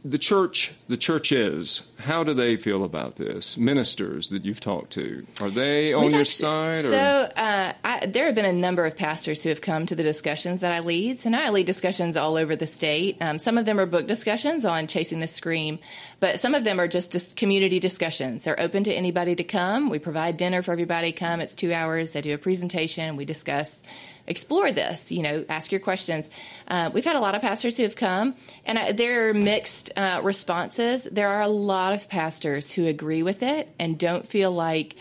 the 0.06 0.20
church, 0.20 0.72
the 0.88 0.98
churches, 0.98 1.92
how 1.98 2.24
do 2.24 2.36
they 2.36 2.58
feel 2.58 2.84
about 2.84 3.16
this? 3.16 3.58
Ministers 3.58 4.30
that 4.30 4.46
you've 4.46 4.60
talked 4.60 4.92
to, 4.92 5.26
are 5.42 5.50
they 5.50 5.94
on 5.94 6.04
We've 6.04 6.12
your 6.12 6.22
actually, 6.22 6.46
side? 6.46 6.86
Or? 6.86 6.90
So 6.90 6.98
uh, 7.36 7.74
I, 7.84 8.06
there 8.06 8.28
have 8.28 8.36
been 8.36 8.46
a 8.46 8.54
number 8.54 8.86
of 8.86 8.96
pastors 8.96 9.42
who 9.42 9.50
have 9.50 9.62
come 9.62 9.88
to 9.88 9.96
the 9.96 10.04
discussions 10.04 10.62
that 10.62 10.72
I 10.72 10.82
lead. 10.82 11.20
So 11.22 11.32
now 11.32 11.44
I 11.44 11.50
lead 11.50 11.66
discussions 11.66 12.16
all 12.16 12.38
over 12.38 12.56
the 12.56 12.68
state. 12.68 13.18
Um, 13.20 13.40
some 13.40 13.58
of 13.58 13.66
them 13.66 13.80
are 13.80 13.88
book 13.88 14.06
discussions 14.06 14.64
on 14.64 14.86
chasing 14.86 15.22
the 15.22 15.28
scream, 15.28 15.80
but 16.20 16.40
some 16.40 16.54
of 16.54 16.64
them 16.64 16.80
are 16.80 16.88
just, 16.88 17.12
just 17.12 17.36
community 17.36 17.80
discussions. 17.80 18.44
They're 18.44 18.60
open 18.60 18.84
to 18.84 18.94
anybody 18.94 19.36
to 19.36 19.44
come. 19.44 19.90
We 19.90 19.98
provide 19.98 20.38
dinner 20.38 20.62
for 20.62 20.72
everybody. 20.72 21.14
Come. 21.14 21.42
It's 21.42 21.56
two 21.56 21.74
hours. 21.74 22.12
They 22.12 22.22
do 22.22 22.36
a 22.36 22.38
presentation. 22.38 23.16
We 23.16 23.26
discuss 23.26 23.82
explore 24.28 24.72
this. 24.72 25.12
You 25.12 25.24
know, 25.24 25.46
ask 25.50 25.72
your 25.72 25.82
questions. 25.82 26.30
Uh, 26.68 26.90
we've 26.94 27.06
had 27.06 27.16
a 27.16 27.20
lot 27.20 27.36
of 27.36 27.42
pastors 27.42 27.78
who 27.78 27.84
have 27.84 27.96
come, 27.96 28.36
and 28.66 28.78
I, 28.80 28.92
there 28.92 29.30
are 29.30 29.34
mixed 29.34 29.92
uh, 29.98 30.22
responses. 30.24 31.04
There 31.04 31.30
are 31.30 31.42
a 31.42 31.48
lot 31.48 31.94
of 31.94 32.10
pastors 32.10 32.72
who 32.72 32.88
agree 32.88 33.24
with 33.24 33.44
it 33.44 33.74
and 33.80 33.98
don't 33.98 34.28
feel 34.28 34.52
like 34.52 34.96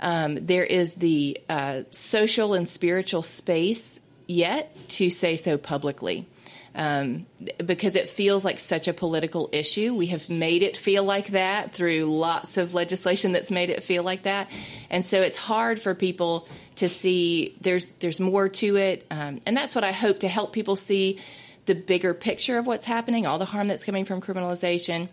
um, 0.00 0.36
there 0.46 0.64
is 0.64 0.94
the 0.94 1.38
uh, 1.48 1.82
social 1.90 2.54
and 2.54 2.68
spiritual 2.68 3.22
space 3.22 4.00
yet 4.26 4.74
to 4.88 5.10
say 5.10 5.36
so 5.36 5.58
publicly. 5.58 6.26
Um, 6.74 7.26
because 7.64 7.96
it 7.96 8.08
feels 8.08 8.44
like 8.44 8.60
such 8.60 8.86
a 8.86 8.92
political 8.92 9.48
issue. 9.50 9.96
We 9.96 10.08
have 10.08 10.30
made 10.30 10.62
it 10.62 10.76
feel 10.76 11.02
like 11.02 11.28
that 11.28 11.72
through 11.72 12.04
lots 12.04 12.56
of 12.56 12.72
legislation 12.72 13.32
that's 13.32 13.50
made 13.50 13.70
it 13.70 13.82
feel 13.82 14.04
like 14.04 14.22
that. 14.22 14.48
And 14.88 15.04
so 15.04 15.20
it's 15.20 15.36
hard 15.36 15.80
for 15.80 15.96
people 15.96 16.46
to 16.78 16.88
see 16.88 17.56
there's 17.60 17.90
there's 17.92 18.20
more 18.20 18.48
to 18.48 18.76
it, 18.76 19.06
um, 19.10 19.40
and 19.46 19.56
that's 19.56 19.74
what 19.74 19.84
I 19.84 19.92
hope 19.92 20.20
to 20.20 20.28
help 20.28 20.52
people 20.52 20.76
see 20.76 21.18
the 21.66 21.74
bigger 21.74 22.14
picture 22.14 22.58
of 22.58 22.66
what's 22.66 22.86
happening, 22.86 23.26
all 23.26 23.38
the 23.38 23.44
harm 23.44 23.68
that's 23.68 23.84
coming 23.84 24.04
from 24.04 24.20
criminalization. 24.20 25.08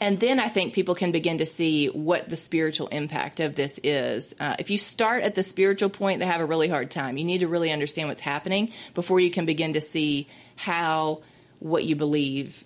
And 0.00 0.18
then 0.18 0.40
I 0.40 0.48
think 0.48 0.74
people 0.74 0.94
can 0.94 1.12
begin 1.12 1.38
to 1.38 1.46
see 1.46 1.86
what 1.86 2.28
the 2.28 2.36
spiritual 2.36 2.88
impact 2.88 3.38
of 3.38 3.54
this 3.54 3.78
is. 3.84 4.34
Uh, 4.40 4.56
if 4.58 4.70
you 4.70 4.76
start 4.76 5.22
at 5.22 5.34
the 5.34 5.42
spiritual 5.42 5.88
point, 5.88 6.18
they 6.18 6.26
have 6.26 6.40
a 6.40 6.46
really 6.46 6.68
hard 6.68 6.90
time. 6.90 7.16
You 7.16 7.24
need 7.24 7.38
to 7.38 7.48
really 7.48 7.70
understand 7.70 8.08
what's 8.08 8.20
happening 8.20 8.72
before 8.94 9.20
you 9.20 9.30
can 9.30 9.46
begin 9.46 9.74
to 9.74 9.80
see 9.80 10.26
how 10.56 11.22
what 11.60 11.84
you 11.84 11.96
believe 11.96 12.64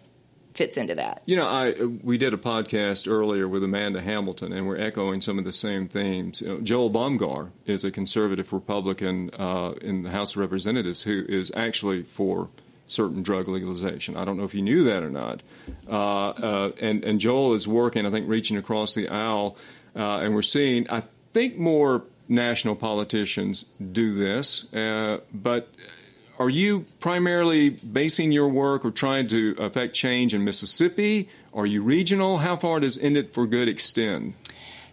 fits 0.58 0.76
into 0.76 0.96
that. 0.96 1.22
You 1.24 1.36
know, 1.36 1.46
I 1.46 1.72
we 2.02 2.18
did 2.18 2.34
a 2.34 2.36
podcast 2.36 3.10
earlier 3.10 3.46
with 3.46 3.62
Amanda 3.62 4.02
Hamilton, 4.02 4.52
and 4.52 4.66
we're 4.66 4.76
echoing 4.76 5.20
some 5.20 5.38
of 5.38 5.44
the 5.44 5.52
same 5.52 5.86
themes. 5.86 6.42
Joel 6.64 6.90
Bomgar 6.90 7.50
is 7.64 7.84
a 7.84 7.92
conservative 7.92 8.52
Republican 8.52 9.30
uh, 9.38 9.74
in 9.80 10.02
the 10.02 10.10
House 10.10 10.32
of 10.32 10.38
Representatives 10.38 11.04
who 11.04 11.24
is 11.28 11.52
actually 11.54 12.02
for 12.02 12.48
certain 12.88 13.22
drug 13.22 13.46
legalization. 13.46 14.16
I 14.16 14.24
don't 14.24 14.36
know 14.36 14.44
if 14.44 14.54
you 14.54 14.62
knew 14.62 14.82
that 14.84 15.04
or 15.04 15.10
not. 15.10 15.42
Uh, 15.88 16.30
uh, 16.30 16.72
and 16.80 17.04
and 17.04 17.20
Joel 17.20 17.54
is 17.54 17.68
working, 17.68 18.04
I 18.04 18.10
think, 18.10 18.28
reaching 18.28 18.56
across 18.56 18.96
the 18.96 19.08
aisle, 19.08 19.56
uh, 19.94 20.18
and 20.18 20.34
we're 20.34 20.42
seeing, 20.42 20.90
I 20.90 21.04
think, 21.32 21.56
more 21.56 22.02
national 22.28 22.74
politicians 22.74 23.64
do 23.92 24.14
this, 24.14 24.72
uh, 24.74 25.20
but 25.32 25.68
are 26.38 26.48
you 26.48 26.84
primarily 27.00 27.70
basing 27.70 28.32
your 28.32 28.48
work 28.48 28.84
or 28.84 28.90
trying 28.90 29.28
to 29.28 29.56
affect 29.58 29.94
change 29.94 30.34
in 30.34 30.44
Mississippi? 30.44 31.28
Are 31.52 31.66
you 31.66 31.82
regional? 31.82 32.38
How 32.38 32.56
far 32.56 32.80
does 32.80 32.96
End 32.96 33.16
It 33.16 33.34
for 33.34 33.46
Good 33.46 33.68
extend? 33.68 34.34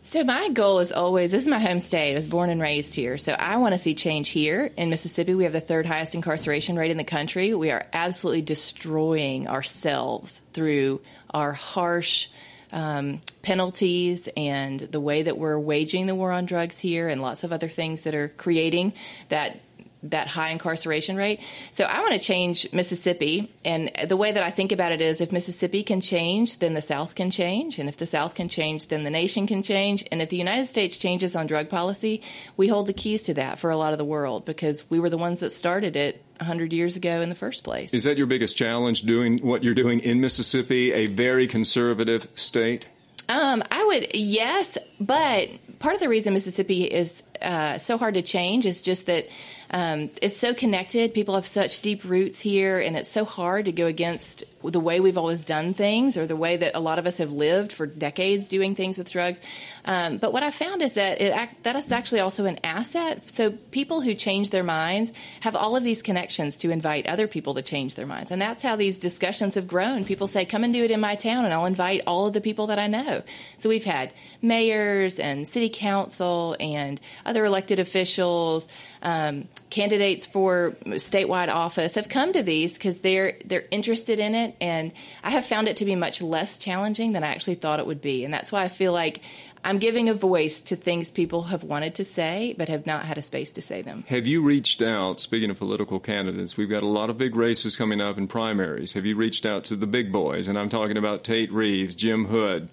So 0.01 0.23
my 0.23 0.49
goal 0.49 0.79
is 0.79 0.91
always 0.91 1.31
this 1.31 1.43
is 1.43 1.47
my 1.47 1.59
home 1.59 1.79
state. 1.79 2.13
I 2.13 2.15
was 2.15 2.27
born 2.27 2.51
and 2.51 2.61
raised 2.61 2.95
here. 2.95 3.17
So 3.17 3.33
I 3.33 3.57
want 3.57 3.73
to 3.73 3.79
see 3.79 3.95
change 3.95 4.29
here 4.29 4.71
in 4.77 4.89
Mississippi. 4.89 5.33
We 5.33 5.45
have 5.45 5.53
the 5.53 5.59
third 5.59 5.85
highest 5.85 6.13
incarceration 6.13 6.75
rate 6.75 6.91
in 6.91 6.97
the 6.97 7.03
country. 7.03 7.55
We 7.55 7.71
are 7.71 7.85
absolutely 7.91 8.43
destroying 8.43 9.47
ourselves 9.47 10.41
through 10.53 11.01
our 11.31 11.53
harsh 11.53 12.27
um, 12.71 13.21
penalties 13.41 14.29
and 14.37 14.79
the 14.79 14.99
way 14.99 15.23
that 15.23 15.37
we're 15.37 15.57
waging 15.57 16.05
the 16.07 16.15
war 16.15 16.31
on 16.31 16.45
drugs 16.45 16.77
here 16.79 17.07
and 17.07 17.21
lots 17.21 17.43
of 17.43 17.51
other 17.51 17.69
things 17.69 18.01
that 18.01 18.13
are 18.13 18.27
creating 18.29 18.93
that 19.29 19.59
that 20.09 20.27
high 20.27 20.49
incarceration 20.49 21.17
rate. 21.17 21.39
So 21.71 21.85
I 21.85 21.99
want 22.01 22.13
to 22.13 22.19
change 22.19 22.71
Mississippi. 22.71 23.51
And 23.63 23.91
the 24.07 24.17
way 24.17 24.31
that 24.31 24.43
I 24.43 24.49
think 24.49 24.71
about 24.71 24.91
it 24.91 25.01
is 25.01 25.21
if 25.21 25.31
Mississippi 25.31 25.83
can 25.83 26.01
change, 26.01 26.59
then 26.59 26.73
the 26.73 26.81
South 26.81 27.15
can 27.15 27.31
change. 27.31 27.79
And 27.79 27.89
if 27.89 27.97
the 27.97 28.05
South 28.05 28.35
can 28.35 28.47
change, 28.49 28.87
then 28.87 29.03
the 29.03 29.09
nation 29.09 29.47
can 29.47 29.61
change. 29.61 30.05
And 30.11 30.21
if 30.21 30.29
the 30.29 30.37
United 30.37 30.67
States 30.67 30.97
changes 30.97 31.35
on 31.35 31.47
drug 31.47 31.69
policy, 31.69 32.21
we 32.57 32.67
hold 32.67 32.87
the 32.87 32.93
keys 32.93 33.23
to 33.23 33.33
that 33.35 33.59
for 33.59 33.69
a 33.69 33.77
lot 33.77 33.91
of 33.91 33.97
the 33.97 34.05
world 34.05 34.45
because 34.45 34.89
we 34.89 34.99
were 34.99 35.09
the 35.09 35.17
ones 35.17 35.39
that 35.39 35.51
started 35.51 35.95
it 35.95 36.23
100 36.37 36.73
years 36.73 36.95
ago 36.95 37.21
in 37.21 37.29
the 37.29 37.35
first 37.35 37.63
place. 37.63 37.93
Is 37.93 38.03
that 38.03 38.17
your 38.17 38.27
biggest 38.27 38.57
challenge 38.57 39.03
doing 39.03 39.39
what 39.39 39.63
you're 39.63 39.73
doing 39.73 39.99
in 40.01 40.21
Mississippi, 40.21 40.91
a 40.91 41.07
very 41.07 41.47
conservative 41.47 42.27
state? 42.35 42.87
Um, 43.27 43.63
I 43.71 43.83
would, 43.85 44.15
yes, 44.15 44.77
but 44.99 45.49
part 45.79 45.95
of 45.95 46.01
the 46.01 46.09
reason 46.09 46.33
Mississippi 46.33 46.83
is 46.83 47.23
uh, 47.41 47.77
so 47.77 47.97
hard 47.97 48.13
to 48.15 48.21
change 48.21 48.65
is 48.65 48.81
just 48.81 49.07
that 49.07 49.27
um, 49.71 50.09
it's 50.21 50.37
so 50.37 50.53
connected. 50.53 51.13
People 51.13 51.35
have 51.35 51.45
such 51.45 51.81
deep 51.81 52.03
roots 52.03 52.39
here, 52.39 52.79
and 52.79 52.95
it's 52.95 53.09
so 53.09 53.25
hard 53.25 53.65
to 53.65 53.71
go 53.71 53.85
against 53.85 54.43
the 54.63 54.79
way 54.79 54.99
we've 54.99 55.17
always 55.17 55.45
done 55.45 55.73
things 55.73 56.17
or 56.17 56.25
the 56.25 56.35
way 56.35 56.57
that 56.57 56.75
a 56.75 56.79
lot 56.79 56.97
of 56.97 57.05
us 57.05 57.17
have 57.17 57.31
lived 57.31 57.71
for 57.71 57.85
decades 57.85 58.47
doing 58.49 58.75
things 58.75 58.97
with 58.97 59.11
drugs. 59.11 59.39
Um, 59.85 60.17
but 60.17 60.33
what 60.33 60.43
I 60.43 60.51
found 60.51 60.81
is 60.81 60.93
that 60.93 61.21
it 61.21 61.31
act, 61.31 61.63
that 61.63 61.75
is 61.75 61.91
actually 61.91 62.21
also 62.21 62.45
an 62.45 62.59
asset. 62.63 63.29
So 63.29 63.51
people 63.51 64.01
who 64.01 64.13
change 64.13 64.49
their 64.49 64.63
minds 64.63 65.11
have 65.41 65.55
all 65.55 65.75
of 65.75 65.83
these 65.83 66.01
connections 66.01 66.57
to 66.57 66.71
invite 66.71 67.05
other 67.05 67.27
people 67.27 67.53
to 67.55 67.61
change 67.61 67.95
their 67.95 68.07
minds, 68.07 68.31
and 68.31 68.41
that's 68.41 68.63
how 68.63 68.75
these 68.75 68.99
discussions 68.99 69.55
have 69.55 69.67
grown. 69.67 70.05
People 70.05 70.27
say, 70.27 70.45
"Come 70.45 70.63
and 70.63 70.73
do 70.73 70.83
it 70.83 70.91
in 70.91 70.99
my 70.99 71.15
town," 71.15 71.45
and 71.45 71.53
I'll 71.53 71.65
invite 71.65 72.01
all 72.07 72.25
of 72.27 72.33
the 72.33 72.41
people 72.41 72.67
that 72.67 72.79
I 72.79 72.87
know. 72.87 73.21
So 73.57 73.69
we've 73.69 73.85
had 73.85 74.13
mayors 74.41 75.19
and 75.19 75.47
city 75.47 75.69
council 75.69 76.55
and 76.59 76.99
other 77.25 77.45
elected 77.45 77.79
officials 77.79 78.67
um, 79.05 79.47
candidates 79.69 80.25
for 80.25 80.71
statewide 80.85 81.49
office 81.49 81.93
have 81.93 82.09
come 82.09 82.33
to 82.33 82.41
these 82.41 82.73
because 82.73 82.99
they're 82.99 83.37
they're 83.45 83.65
interested 83.69 84.19
in 84.19 84.33
it, 84.33 84.57
and 84.59 84.91
I 85.23 85.29
have 85.29 85.45
found 85.45 85.69
it 85.69 85.77
to 85.77 85.85
be 85.85 85.95
much 85.95 86.21
less 86.21 86.57
challenging 86.57 87.13
than 87.13 87.23
I 87.23 87.27
actually 87.27 87.55
thought 87.55 87.79
it 87.79 87.85
would 87.85 88.01
be, 88.01 88.25
and 88.25 88.33
that's 88.33 88.51
why 88.51 88.63
I 88.63 88.67
feel 88.67 88.91
like 88.91 89.21
I'm 89.63 89.77
giving 89.77 90.09
a 90.09 90.15
voice 90.15 90.63
to 90.63 90.75
things 90.75 91.11
people 91.11 91.43
have 91.43 91.63
wanted 91.63 91.95
to 91.95 92.03
say 92.03 92.55
but 92.57 92.67
have 92.67 92.87
not 92.87 93.05
had 93.05 93.19
a 93.19 93.21
space 93.21 93.53
to 93.53 93.61
say 93.61 93.83
them. 93.83 94.03
Have 94.07 94.25
you 94.25 94.41
reached 94.41 94.81
out, 94.81 95.19
speaking 95.19 95.51
of 95.51 95.59
political 95.59 95.99
candidates, 95.99 96.57
we've 96.57 96.69
got 96.69 96.83
a 96.83 96.87
lot 96.87 97.11
of 97.11 97.17
big 97.19 97.35
races 97.35 97.75
coming 97.75 98.01
up 98.01 98.17
in 98.17 98.27
primaries. 98.27 98.93
Have 98.93 99.05
you 99.05 99.15
reached 99.15 99.45
out 99.45 99.65
to 99.65 99.75
the 99.75 99.87
big 99.87 100.11
boys? 100.11 100.47
And 100.47 100.57
I'm 100.57 100.69
talking 100.69 100.97
about 100.97 101.23
Tate 101.23 101.51
Reeves, 101.51 101.93
Jim 101.93 102.25
Hood, 102.25 102.69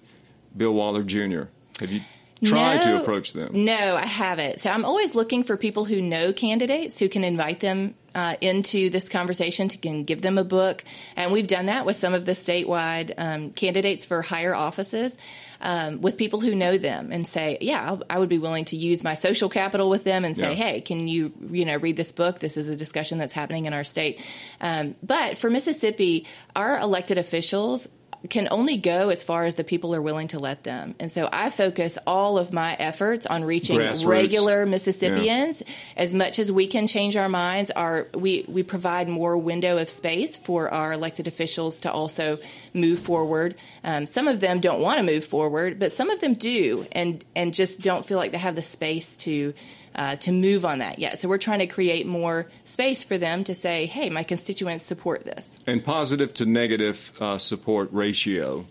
Bill 0.55 0.73
Waller 0.73 1.03
Jr. 1.03 1.43
Have 1.79 1.91
you 1.91 2.01
try 2.43 2.75
no, 2.75 2.83
to 2.83 3.01
approach 3.01 3.33
them? 3.33 3.65
No, 3.65 3.95
I 3.95 4.05
haven't. 4.05 4.59
So 4.59 4.69
I'm 4.69 4.85
always 4.85 5.15
looking 5.15 5.43
for 5.43 5.57
people 5.57 5.85
who 5.85 6.01
know 6.01 6.33
candidates 6.33 6.99
who 6.99 7.09
can 7.09 7.23
invite 7.23 7.59
them 7.59 7.95
uh, 8.15 8.35
into 8.41 8.89
this 8.89 9.09
conversation 9.09 9.67
to 9.69 9.77
can 9.77 10.03
give 10.03 10.21
them 10.21 10.37
a 10.37 10.43
book. 10.43 10.83
And 11.15 11.31
we've 11.31 11.47
done 11.47 11.67
that 11.67 11.85
with 11.85 11.95
some 11.95 12.13
of 12.13 12.25
the 12.25 12.33
statewide 12.33 13.13
um, 13.17 13.51
candidates 13.51 14.05
for 14.05 14.21
higher 14.21 14.55
offices. 14.55 15.17
Um, 15.65 16.01
with 16.01 16.17
people 16.17 16.41
who 16.41 16.55
know 16.55 16.77
them 16.77 17.13
and 17.13 17.25
say, 17.25 17.57
yeah, 17.61 17.87
I'll, 17.87 18.03
I 18.09 18.19
would 18.19 18.27
be 18.27 18.37
willing 18.37 18.65
to 18.65 18.75
use 18.75 19.01
my 19.01 19.13
social 19.13 19.47
capital 19.47 19.89
with 19.89 20.03
them 20.03 20.25
and 20.25 20.35
say, 20.35 20.49
Yeah. 20.49 20.55
hey, 20.55 20.81
can 20.81 21.07
you, 21.07 21.31
you 21.51 21.63
know, 21.63 21.77
read 21.77 21.95
this 21.95 22.11
book? 22.11 22.39
This 22.39 22.57
is 22.57 22.67
a 22.67 22.75
discussion 22.75 23.17
that's 23.17 23.33
happening 23.33 23.63
in 23.63 23.71
our 23.71 23.85
state. 23.85 24.19
Um, 24.59 24.95
but 25.01 25.37
for 25.37 25.49
Mississippi, 25.49 26.27
our 26.53 26.77
elected 26.77 27.17
officials 27.17 27.87
can 28.29 28.47
only 28.51 28.77
go 28.77 29.09
as 29.09 29.23
far 29.23 29.45
as 29.45 29.55
the 29.55 29.63
people 29.63 29.93
are 29.93 30.01
willing 30.01 30.29
to 30.29 30.39
let 30.39 30.63
them. 30.63 30.95
And 30.99 31.11
so 31.11 31.27
I 31.31 31.49
focus 31.49 31.97
all 32.07 32.37
of 32.37 32.53
my 32.53 32.75
efforts 32.75 33.25
on 33.25 33.43
reaching 33.43 33.79
Grassroots. 33.79 34.05
regular 34.07 34.65
Mississippians 34.65 35.61
as 35.97 36.13
much 36.13 36.39
as 36.39 36.51
we 36.51 36.67
can 36.67 36.87
change 36.87 37.17
our 37.17 37.27
minds. 37.27 37.69
Our 37.71 38.07
we 38.13 38.45
we 38.47 38.63
provide 38.63 39.09
more 39.09 39.37
window 39.37 39.77
of 39.77 39.89
space 39.89 40.37
for 40.37 40.69
our 40.69 40.93
elected 40.93 41.27
officials 41.27 41.81
to 41.81 41.91
also 41.91 42.39
move 42.73 42.99
forward. 42.99 43.55
Um, 43.83 44.05
some 44.05 44.27
of 44.27 44.39
them 44.39 44.61
don't 44.61 44.79
want 44.79 44.99
to 44.99 45.03
move 45.03 45.25
forward, 45.25 45.77
but 45.77 45.91
some 45.91 46.09
of 46.09 46.21
them 46.21 46.33
do, 46.33 46.85
and 46.93 47.23
and 47.35 47.53
just 47.53 47.81
don't 47.81 48.05
feel 48.05 48.17
like 48.17 48.31
they 48.31 48.37
have 48.37 48.55
the 48.55 48.63
space 48.63 49.17
to. 49.17 49.53
Uh, 49.95 50.15
to 50.15 50.31
move 50.31 50.65
on 50.65 50.79
that 50.79 50.97
yet. 50.97 51.19
So 51.19 51.27
we're 51.27 51.37
trying 51.37 51.59
to 51.59 51.67
create 51.67 52.07
more 52.07 52.49
space 52.63 53.03
for 53.03 53.19
them 53.19 53.43
to 53.43 53.53
say, 53.53 53.85
hey, 53.85 54.09
my 54.09 54.23
constituents 54.23 54.83
support 54.83 55.23
this. 55.23 55.59
And 55.67 55.85
positive 55.85 56.33
to 56.35 56.47
negative 56.47 57.13
uh, 57.19 57.37
support 57.37 57.89
ratio. 57.91 58.65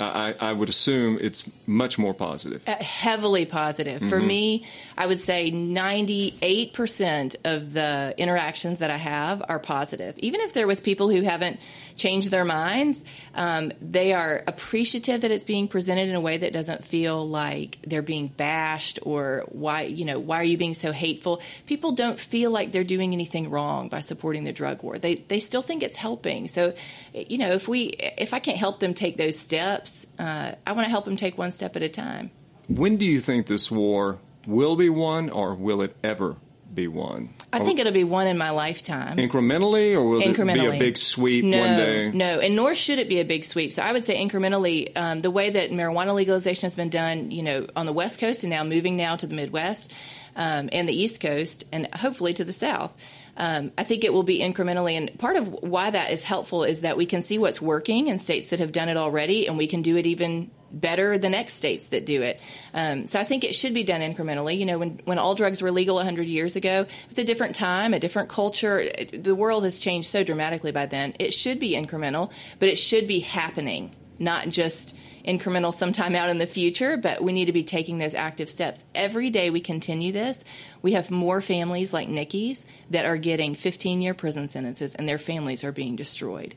I, 0.00 0.34
I 0.40 0.52
would 0.52 0.68
assume 0.68 1.18
it's 1.20 1.48
much 1.66 1.98
more 1.98 2.14
positive. 2.14 2.62
Uh, 2.66 2.82
heavily 2.82 3.46
positive. 3.46 4.02
For 4.08 4.20
me, 4.20 4.66
I 4.98 5.06
would 5.06 5.20
say 5.20 5.52
98% 5.52 7.36
of 7.44 7.72
the 7.72 8.14
interactions 8.18 8.80
that 8.80 8.90
I 8.90 8.96
have 8.96 9.42
are 9.48 9.60
positive. 9.60 10.18
Even 10.18 10.40
if 10.40 10.52
they're 10.52 10.66
with 10.66 10.82
people 10.82 11.10
who 11.10 11.22
haven't 11.22 11.60
changed 11.96 12.32
their 12.32 12.44
minds, 12.44 13.04
um, 13.36 13.70
they 13.80 14.12
are 14.12 14.42
appreciative 14.48 15.20
that 15.20 15.30
it's 15.30 15.44
being 15.44 15.68
presented 15.68 16.08
in 16.08 16.16
a 16.16 16.20
way 16.20 16.38
that 16.38 16.52
doesn't 16.52 16.84
feel 16.84 17.26
like 17.26 17.78
they're 17.86 18.02
being 18.02 18.26
bashed 18.26 18.98
or 19.02 19.44
why, 19.48 19.82
you 19.82 20.04
know, 20.04 20.18
why 20.18 20.40
are 20.40 20.44
you 20.44 20.56
being 20.56 20.74
so 20.74 20.90
hateful? 20.90 21.40
People 21.66 21.92
don't 21.92 22.18
feel 22.18 22.50
like 22.50 22.72
they're 22.72 22.82
doing 22.82 23.12
anything 23.12 23.48
wrong 23.48 23.88
by 23.88 24.00
supporting 24.00 24.42
the 24.42 24.52
drug 24.52 24.82
war. 24.82 24.98
They, 24.98 25.14
they 25.14 25.38
still 25.38 25.62
think 25.62 25.84
it's 25.84 25.96
helping. 25.96 26.48
So, 26.48 26.74
you 27.12 27.38
know, 27.38 27.52
if 27.52 27.68
we, 27.68 27.94
if 28.18 28.34
I 28.34 28.40
can't 28.40 28.58
help 28.58 28.80
them 28.80 28.92
take 28.92 29.16
those 29.16 29.38
steps, 29.38 29.83
uh, 30.18 30.52
I 30.66 30.72
want 30.72 30.84
to 30.86 30.90
help 30.90 31.04
them 31.04 31.16
take 31.16 31.38
one 31.38 31.52
step 31.52 31.76
at 31.76 31.82
a 31.82 31.88
time. 31.88 32.30
When 32.68 32.96
do 32.96 33.04
you 33.04 33.20
think 33.20 33.46
this 33.46 33.70
war 33.70 34.18
will 34.46 34.76
be 34.76 34.88
won, 34.88 35.30
or 35.30 35.54
will 35.54 35.82
it 35.82 35.96
ever 36.02 36.36
be 36.74 36.88
won? 36.88 37.30
I 37.52 37.60
think 37.60 37.78
it'll 37.78 37.92
be 37.92 38.04
one 38.04 38.26
in 38.26 38.36
my 38.36 38.50
lifetime. 38.50 39.16
Incrementally, 39.16 39.94
or 39.94 40.04
will 40.04 40.20
it 40.20 40.36
be 40.36 40.66
a 40.66 40.78
big 40.78 40.98
sweep 40.98 41.44
no, 41.44 41.58
one 41.58 41.76
day? 41.76 42.10
No, 42.10 42.40
and 42.40 42.56
nor 42.56 42.74
should 42.74 42.98
it 42.98 43.08
be 43.08 43.20
a 43.20 43.24
big 43.24 43.44
sweep. 43.44 43.72
So 43.72 43.82
I 43.82 43.92
would 43.92 44.04
say 44.04 44.22
incrementally, 44.22 44.90
um, 44.96 45.22
the 45.22 45.30
way 45.30 45.50
that 45.50 45.70
marijuana 45.70 46.14
legalization 46.14 46.66
has 46.66 46.74
been 46.74 46.90
done, 46.90 47.30
you 47.30 47.42
know, 47.42 47.66
on 47.76 47.86
the 47.86 47.92
West 47.92 48.18
Coast 48.18 48.42
and 48.42 48.50
now 48.50 48.64
moving 48.64 48.96
now 48.96 49.16
to 49.16 49.26
the 49.26 49.34
Midwest 49.34 49.92
um, 50.36 50.68
and 50.72 50.88
the 50.88 50.94
East 50.94 51.20
Coast 51.20 51.64
and 51.72 51.92
hopefully 51.94 52.34
to 52.34 52.44
the 52.44 52.52
South. 52.52 52.96
Um, 53.36 53.72
I 53.76 53.84
think 53.84 54.04
it 54.04 54.12
will 54.12 54.22
be 54.22 54.40
incrementally, 54.40 54.92
and 54.92 55.16
part 55.18 55.36
of 55.36 55.48
why 55.48 55.90
that 55.90 56.10
is 56.12 56.22
helpful 56.24 56.64
is 56.64 56.82
that 56.82 56.96
we 56.96 57.06
can 57.06 57.20
see 57.22 57.38
what's 57.38 57.60
working 57.60 58.08
in 58.08 58.18
states 58.18 58.50
that 58.50 58.60
have 58.60 58.72
done 58.72 58.88
it 58.88 58.96
already, 58.96 59.46
and 59.46 59.58
we 59.58 59.66
can 59.66 59.82
do 59.82 59.96
it 59.96 60.06
even 60.06 60.50
better 60.70 61.18
the 61.18 61.28
next 61.28 61.54
states 61.54 61.88
that 61.88 62.04
do 62.04 62.22
it. 62.22 62.40
Um, 62.72 63.06
so 63.06 63.20
I 63.20 63.24
think 63.24 63.44
it 63.44 63.54
should 63.54 63.74
be 63.74 63.84
done 63.84 64.00
incrementally. 64.00 64.58
You 64.58 64.66
know, 64.66 64.78
when, 64.78 65.00
when 65.04 65.18
all 65.18 65.34
drugs 65.36 65.62
were 65.62 65.70
legal 65.70 65.96
100 65.96 66.26
years 66.26 66.56
ago, 66.56 66.86
it's 67.10 67.18
a 67.18 67.24
different 67.24 67.54
time, 67.54 67.94
a 67.94 68.00
different 68.00 68.28
culture. 68.28 68.80
It- 68.80 69.22
the 69.22 69.34
world 69.36 69.64
has 69.64 69.78
changed 69.78 70.08
so 70.08 70.24
dramatically 70.24 70.72
by 70.72 70.86
then. 70.86 71.14
It 71.20 71.32
should 71.32 71.60
be 71.60 71.74
incremental, 71.74 72.30
but 72.58 72.68
it 72.68 72.76
should 72.76 73.06
be 73.06 73.20
happening, 73.20 73.92
not 74.18 74.48
just 74.48 74.96
incremental 75.24 75.72
sometime 75.72 76.14
out 76.14 76.28
in 76.28 76.38
the 76.38 76.46
future, 76.46 76.96
but 76.96 77.22
we 77.22 77.32
need 77.32 77.46
to 77.46 77.52
be 77.52 77.64
taking 77.64 77.98
those 77.98 78.14
active 78.14 78.50
steps. 78.50 78.84
Every 78.94 79.30
day 79.30 79.50
we 79.50 79.60
continue 79.60 80.12
this, 80.12 80.44
we 80.82 80.92
have 80.92 81.10
more 81.10 81.40
families 81.40 81.92
like 81.92 82.08
Nikki's 82.08 82.66
that 82.90 83.06
are 83.06 83.16
getting 83.16 83.54
15 83.54 84.02
year 84.02 84.14
prison 84.14 84.48
sentences 84.48 84.94
and 84.94 85.08
their 85.08 85.18
families 85.18 85.64
are 85.64 85.72
being 85.72 85.96
destroyed 85.96 86.54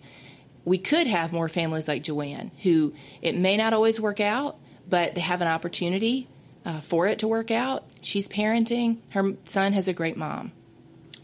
we 0.67 0.77
could 0.77 1.07
have 1.07 1.31
more 1.31 1.47
families 1.47 1.87
like 1.87 2.03
Joanne, 2.03 2.51
who 2.63 2.93
it 3.21 3.37
may 3.37 3.55
not 3.55 3.71
always 3.71 4.01
work 4.01 4.19
out, 4.19 4.57
but 4.85 5.15
they 5.15 5.21
have 5.21 5.41
an 5.41 5.47
opportunity 5.47 6.27
uh, 6.65 6.81
for 6.81 7.07
it 7.07 7.19
to 7.19 7.27
work 7.27 7.51
out. 7.51 7.85
She's 8.01 8.27
parenting. 8.27 8.97
Her 9.11 9.31
son 9.45 9.71
has 9.71 9.87
a 9.87 9.93
great 9.93 10.17
mom. 10.17 10.51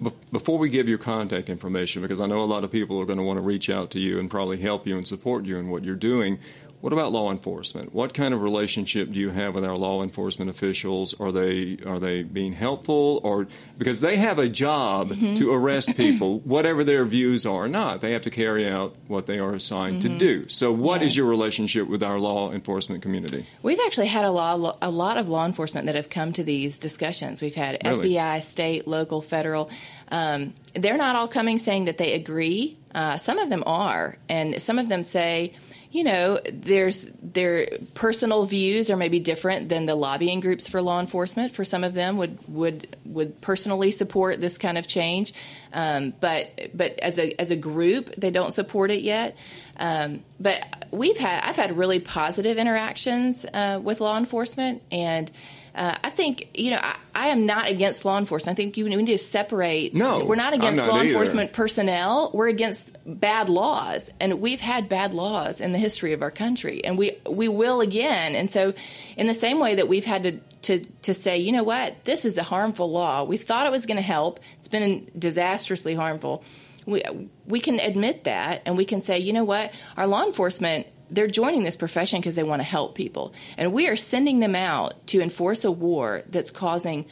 Be- 0.04 0.12
Before 0.32 0.58
we 0.58 0.70
give 0.70 0.88
your 0.90 0.98
contact 0.98 1.50
information, 1.50 2.02
because 2.02 2.20
I 2.20 2.26
know 2.28 2.44
a 2.44 2.46
lot 2.46 2.64
of 2.64 2.72
people 2.72 3.00
are 3.00 3.06
going 3.06 3.18
to 3.20 3.24
want 3.24 3.38
to 3.38 3.42
reach 3.42 3.70
out 3.70 3.92
to 3.92 4.00
you 4.00 4.20
and 4.20 4.30
probably 4.30 4.58
help 4.58 4.86
you 4.86 4.98
and 4.98 5.08
support 5.08 5.46
you 5.46 5.58
in 5.58 5.70
what 5.70 5.84
you're 5.84 5.96
doing. 5.96 6.40
What 6.84 6.92
about 6.92 7.14
law 7.14 7.32
enforcement? 7.32 7.94
What 7.96 8.14
kind 8.14 8.34
of 8.34 8.42
relationship 8.42 9.10
do 9.12 9.18
you 9.18 9.30
have 9.30 9.56
with 9.56 9.64
our 9.64 9.78
law 9.78 10.04
enforcement 10.04 10.52
officials? 10.52 11.18
Are 11.18 11.32
they 11.32 11.78
are 11.86 11.98
they 11.98 12.24
being 12.24 12.52
helpful, 12.52 13.22
or 13.24 13.48
because 13.78 14.02
they 14.02 14.18
have 14.18 14.38
a 14.38 14.50
job 14.50 15.12
Mm-hmm. 15.12 15.36
to 15.36 15.54
arrest 15.54 15.96
people, 15.96 16.40
whatever 16.44 16.84
their 16.84 17.06
views 17.06 17.46
are 17.46 17.64
or 17.64 17.68
not, 17.70 18.02
they 18.02 18.12
have 18.12 18.24
to 18.24 18.30
carry 18.30 18.68
out 18.68 18.96
what 19.08 19.28
they 19.28 19.40
are 19.40 19.54
assigned 19.56 20.02
to 20.02 20.10
do. 20.10 20.50
So, 20.50 20.74
what 20.74 21.02
is 21.02 21.14
Mm-hmm. 21.14 21.20
Yeah. 21.20 21.24
your 21.24 21.30
relationship 21.30 21.88
with 21.88 22.04
our 22.04 22.20
law 22.20 22.52
enforcement 22.52 23.02
community? 23.02 23.46
We've 23.62 23.80
actually 23.86 24.08
had 24.08 24.26
a 24.26 24.32
lot, 24.32 24.78
a 24.82 24.90
lot 24.92 25.16
of 25.18 25.30
law 25.30 25.46
enforcement 25.46 25.86
that 25.86 25.96
have 25.96 26.10
come 26.10 26.34
to 26.34 26.44
these 26.44 26.80
discussions. 26.80 27.42
We've 27.42 27.56
had 27.56 27.78
Really? 27.86 28.10
FBI, 28.10 28.44
state, 28.44 28.88
local, 28.88 29.22
federal. 29.22 29.70
Um, 30.12 30.54
they're 30.74 30.98
not 30.98 31.16
all 31.16 31.30
coming 31.30 31.58
saying 31.60 31.86
that 31.86 31.98
they 31.98 32.14
agree. 32.14 32.76
Uh, 32.94 33.18
some 33.18 33.40
of 33.40 33.50
them 33.50 33.64
are, 33.66 34.18
and 34.30 34.62
some 34.62 34.78
of 34.80 34.88
them 34.90 35.02
say, 35.02 35.54
you 35.94 36.04
know, 36.04 36.40
there's 36.52 37.06
their 37.22 37.68
personal 37.94 38.46
views 38.46 38.90
are 38.90 38.98
maybe 38.98 39.20
different 39.20 39.70
than 39.70 39.86
the 39.86 39.94
lobbying 39.94 40.40
groups 40.40 40.68
for 40.68 40.82
law 40.82 41.00
enforcement. 41.00 41.54
For 41.54 41.64
some 41.64 41.84
of 41.84 41.94
them, 41.94 42.18
would 42.18 42.40
would 42.48 42.98
would 43.06 43.40
personally 43.42 43.92
support 43.92 44.40
this 44.40 44.58
kind 44.58 44.80
of 44.80 44.88
change, 44.88 45.36
um, 45.72 46.12
but 46.20 46.72
but 46.74 46.98
as 46.98 47.20
a 47.20 47.40
as 47.40 47.52
a 47.52 47.56
group, 47.56 48.16
they 48.16 48.32
don't 48.32 48.56
support 48.56 48.90
it 48.90 49.04
yet. 49.04 49.38
Um, 49.78 50.24
but 50.40 50.88
we've 50.90 51.18
had 51.18 51.44
I've 51.44 51.58
had 51.58 51.78
really 51.78 52.00
positive 52.00 52.58
interactions 52.58 53.46
uh, 53.54 53.80
with 53.82 54.02
law 54.02 54.18
enforcement, 54.18 54.82
and 54.92 55.30
uh, 55.76 55.96
I 56.04 56.10
think 56.12 56.50
you 56.54 56.72
know 56.72 56.80
I, 56.82 56.96
I 57.16 57.28
am 57.30 57.46
not 57.46 57.68
against 57.68 58.06
law 58.06 58.18
enforcement. 58.18 58.56
I 58.56 58.58
think 58.58 58.78
you, 58.78 58.86
we 58.86 58.96
need 58.96 59.08
to 59.08 59.18
separate. 59.18 59.96
No, 59.96 60.24
we're 60.24 60.36
not 60.36 60.54
against 60.54 60.78
not 60.78 60.88
law 60.88 60.98
either. 60.98 61.08
enforcement 61.08 61.54
personnel. 61.54 62.30
We're 62.34 62.50
against 62.50 62.96
bad 63.06 63.50
laws, 63.50 64.12
and 64.20 64.40
we've 64.40 64.62
had 64.62 64.88
bad 64.88 65.14
laws 65.14 65.60
in 65.60 65.72
the 65.72 65.80
history 65.80 66.14
of 66.14 66.22
our 66.22 66.32
country, 66.32 66.84
and 66.86 66.98
we 66.98 67.18
we 67.28 67.48
will 67.48 67.82
again. 67.82 68.36
And 68.36 68.52
so, 68.52 68.74
in 69.18 69.28
the 69.28 69.34
same 69.34 69.60
way 69.60 69.76
that 69.76 69.88
we've 69.88 70.06
had 70.06 70.24
to 70.24 70.40
to 70.64 70.86
to 71.04 71.14
say, 71.14 71.40
you 71.40 71.52
know 71.52 71.64
what, 71.64 72.04
this 72.04 72.24
is 72.24 72.38
a 72.38 72.44
harmful 72.44 72.92
law. 72.92 73.24
We 73.24 73.38
thought 73.38 73.66
it 73.66 73.72
was 73.72 73.86
going 73.86 73.98
to 73.98 74.04
help. 74.04 74.40
It's 74.60 74.68
been 74.68 75.10
disastrously 75.18 75.96
harmful. 75.96 76.44
We 76.86 77.02
we 77.46 77.60
can 77.60 77.80
admit 77.80 78.26
that, 78.26 78.62
and 78.66 78.78
we 78.78 78.86
can 78.86 79.02
say, 79.02 79.20
you 79.20 79.34
know 79.34 79.44
what, 79.44 79.72
our 79.98 80.06
law 80.06 80.24
enforcement. 80.24 80.88
They're 81.14 81.28
joining 81.28 81.64
this 81.64 81.76
profession 81.78 82.20
because 82.20 82.36
they 82.36 82.44
want 82.44 82.60
to 82.60 82.64
help 82.64 82.96
people. 82.96 83.34
And 83.58 83.72
we 83.74 83.88
are 83.88 83.96
sending 83.96 84.40
them 84.40 84.56
out 84.56 85.06
to 85.08 85.22
enforce 85.22 85.64
a 85.64 85.72
war 85.72 86.24
that's 86.30 86.52
causing 86.52 87.06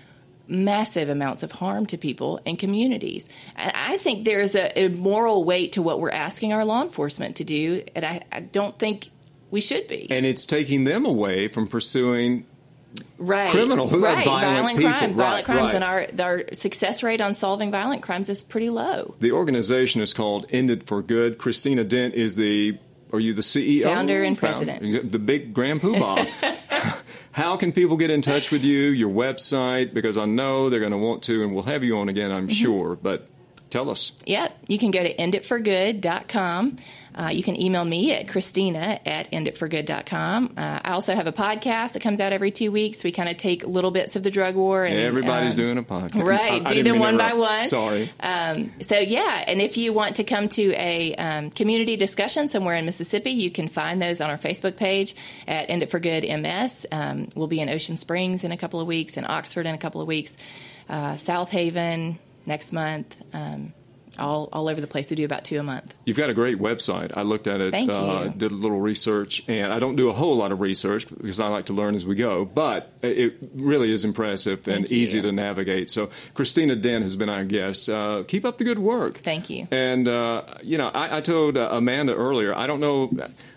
massive 0.48 1.08
amounts 1.08 1.44
of 1.44 1.52
harm 1.54 1.86
to 1.86 1.98
people 1.98 2.40
and 2.46 2.60
communities. 2.60 3.28
And 3.56 3.72
I 3.74 3.98
think 3.98 4.26
there's 4.26 4.56
a, 4.56 4.78
a 4.86 4.88
moral 4.90 5.44
weight 5.46 5.74
to 5.74 5.82
what 5.82 6.00
we're 6.02 6.10
asking 6.12 6.52
our 6.52 6.66
law 6.66 6.82
enforcement 6.82 7.38
to 7.38 7.44
do, 7.46 7.84
and 7.96 8.04
I, 8.06 8.22
I 8.32 8.42
don't 8.42 8.78
think 8.78 9.10
we 9.50 9.62
should 9.62 9.88
be. 9.88 10.08
And 10.12 10.26
it's 10.26 10.46
taking 10.46 10.84
them 10.84 11.06
away 11.06 11.48
from 11.48 11.68
pursuing 11.68 12.46
right, 13.18 13.50
criminal- 13.52 13.88
right, 13.88 14.26
violent 14.26 14.78
people. 14.78 14.92
crimes, 14.92 15.16
Right, 15.16 15.16
violent 15.16 15.46
crimes, 15.46 15.62
right. 15.74 15.76
and 15.76 15.84
our 15.84 16.08
our 16.28 16.44
success 16.54 17.02
rate 17.04 17.22
on 17.22 17.34
solving 17.34 17.72
violent 17.72 18.02
crimes 18.02 18.28
is 18.28 18.44
pretty 18.44 18.70
low. 18.70 19.16
The 19.20 19.32
organization 19.32 20.02
is 20.02 20.14
called 20.14 20.46
End 20.50 20.70
It 20.70 20.88
for 20.88 21.02
Good. 21.02 21.38
Christina 21.38 21.84
Dent 21.86 22.14
is 22.14 22.36
the, 22.36 22.78
are 23.14 23.20
you 23.20 23.34
the 23.34 23.42
CEO? 23.42 23.84
Founder 23.84 24.24
and 24.24 24.38
Found- 24.38 24.66
president. 24.66 25.12
The 25.12 25.20
big 25.20 25.54
grand 25.54 25.82
poobah. 25.82 26.28
How 27.34 27.56
can 27.56 27.72
people 27.72 27.96
get 27.96 28.10
in 28.12 28.22
touch 28.22 28.52
with 28.52 28.64
you, 28.64 28.88
your 28.88 29.10
website? 29.10 29.94
Because 29.94 30.18
I 30.18 30.26
know 30.26 30.70
they're 30.70 30.80
going 30.82 30.92
to 30.92 30.98
want 30.98 31.24
to, 31.24 31.44
and 31.44 31.54
we'll 31.54 31.64
have 31.64 31.84
you 31.84 31.98
on 31.98 32.10
again, 32.10 32.32
I'm 32.32 32.48
Mm-hmm. 32.48 32.54
sure. 32.64 32.96
But 33.02 33.28
tell 33.72 33.90
us. 33.90 34.12
Yep. 34.28 34.56
You 34.68 34.78
can 34.78 34.92
go 34.92 35.02
to 35.04 35.16
enditforgood.com. 35.16 36.78
Uh, 37.14 37.28
you 37.28 37.44
can 37.44 37.60
email 37.62 37.84
me 37.84 38.14
at 38.14 38.30
Christina 38.30 38.98
at 39.06 39.30
enditforgood.com. 39.32 40.54
Uh, 40.56 40.80
I 40.86 40.92
also 40.92 41.14
have 41.14 41.28
a 41.28 41.34
podcast 41.34 41.92
that 41.94 42.02
comes 42.02 42.22
out 42.22 42.32
every 42.32 42.52
two 42.52 42.72
weeks. 42.72 43.04
We 43.04 43.12
kind 43.12 43.28
of 43.28 43.36
take 43.36 43.66
little 43.68 43.92
bits 43.92 44.16
of 44.16 44.24
the 44.24 44.32
drug 44.32 44.56
war 44.56 44.86
and 44.86 44.98
Everybody's 44.98 45.56
um, 45.56 45.58
doing 45.58 45.78
a 45.78 45.84
podcast. 45.84 46.24
Right, 46.32 46.54
I- 46.54 46.56
I 46.56 46.60
do 46.60 46.76
didn't 46.76 46.94
them 46.94 47.00
one 47.00 47.18
by 47.18 47.34
one. 47.34 47.66
Sorry. 47.66 48.10
Um, 48.22 48.72
so 48.82 48.98
yeah, 48.98 49.44
and 49.46 49.62
if 49.62 49.76
you 49.76 49.92
want 49.92 50.18
to 50.18 50.24
come 50.24 50.48
to 50.50 50.72
a 50.78 51.14
um, 51.16 51.50
community 51.50 51.98
discussion 51.98 52.48
somewhere 52.48 52.76
in 52.76 52.86
Mississippi, 52.86 53.32
you 53.32 53.52
can 53.52 53.68
find 53.68 54.02
those 54.02 54.22
on 54.22 54.30
our 54.30 54.38
Facebook 54.38 54.78
page 54.78 55.14
at 55.50 55.70
End 55.70 55.84
It 55.84 55.92
for 55.92 56.00
Good 56.00 56.24
MS. 56.24 56.86
Um, 56.94 57.28
we'll 57.36 57.48
be 57.48 57.60
in 57.60 57.68
Ocean 57.68 57.98
Springs 57.98 58.46
in 58.46 58.54
a 58.54 58.58
couple 58.58 58.80
of 58.80 58.88
weeks, 58.88 59.18
in 59.18 59.26
Oxford 59.28 59.66
in 59.66 59.76
a 59.76 59.78
couple 59.80 60.00
of 60.00 60.08
weeks, 60.08 60.38
uh, 60.88 61.16
Southaven 61.16 62.18
next 62.46 62.72
month. 62.74 63.16
Um, 63.34 63.74
all, 64.20 64.50
all 64.52 64.68
over 64.68 64.82
the 64.82 64.88
place. 64.88 65.10
We 65.10 65.16
do 65.16 65.26
about 65.26 65.46
two 65.46 65.60
a 65.60 65.64
month. 65.64 65.96
You've 66.06 66.18
got 66.18 66.30
a 66.30 66.34
great 66.34 66.60
website. 66.60 67.16
I 67.16 67.22
looked 67.22 67.48
at 67.48 67.62
it, 67.62 67.72
Thank 67.72 67.92
uh, 67.92 68.24
you. 68.26 68.30
did 68.32 68.52
a 68.52 68.56
little 68.56 68.80
research, 68.80 69.44
and 69.48 69.72
I 69.72 69.80
don't 69.80 69.96
do 69.96 70.10
a 70.10 70.14
whole 70.14 70.36
lot 70.36 70.52
of 70.52 70.60
research 70.60 71.08
because 71.08 71.40
I 71.40 71.48
like 71.48 71.68
to 71.68 71.74
learn 71.74 71.96
as 71.96 72.06
we 72.06 72.16
go, 72.16 72.46
but 72.46 72.92
it 73.02 73.36
really 73.56 73.92
is 73.92 74.06
impressive 74.06 74.68
and 74.68 74.90
you. 74.90 74.98
easy 74.98 75.22
to 75.22 75.32
navigate. 75.32 75.90
So, 75.90 76.10
Christina 76.34 76.76
Dent 76.76 77.04
has 77.04 77.16
been 77.16 77.30
our 77.30 77.46
guest. 77.46 77.90
Uh, 77.90 78.24
keep 78.28 78.46
up 78.46 78.58
the 78.58 78.64
good 78.64 78.80
work. 78.80 79.20
Thank 79.20 79.50
you. 79.50 79.68
And, 79.72 80.08
uh, 80.08 80.44
you 80.62 80.78
know, 80.78 80.90
I, 80.90 81.18
I 81.18 81.22
told 81.22 81.58
uh, 81.58 81.70
Amanda 81.72 82.14
earlier, 82.14 82.56
I 82.56 82.68
don't 82.68 82.80
know, 82.80 83.12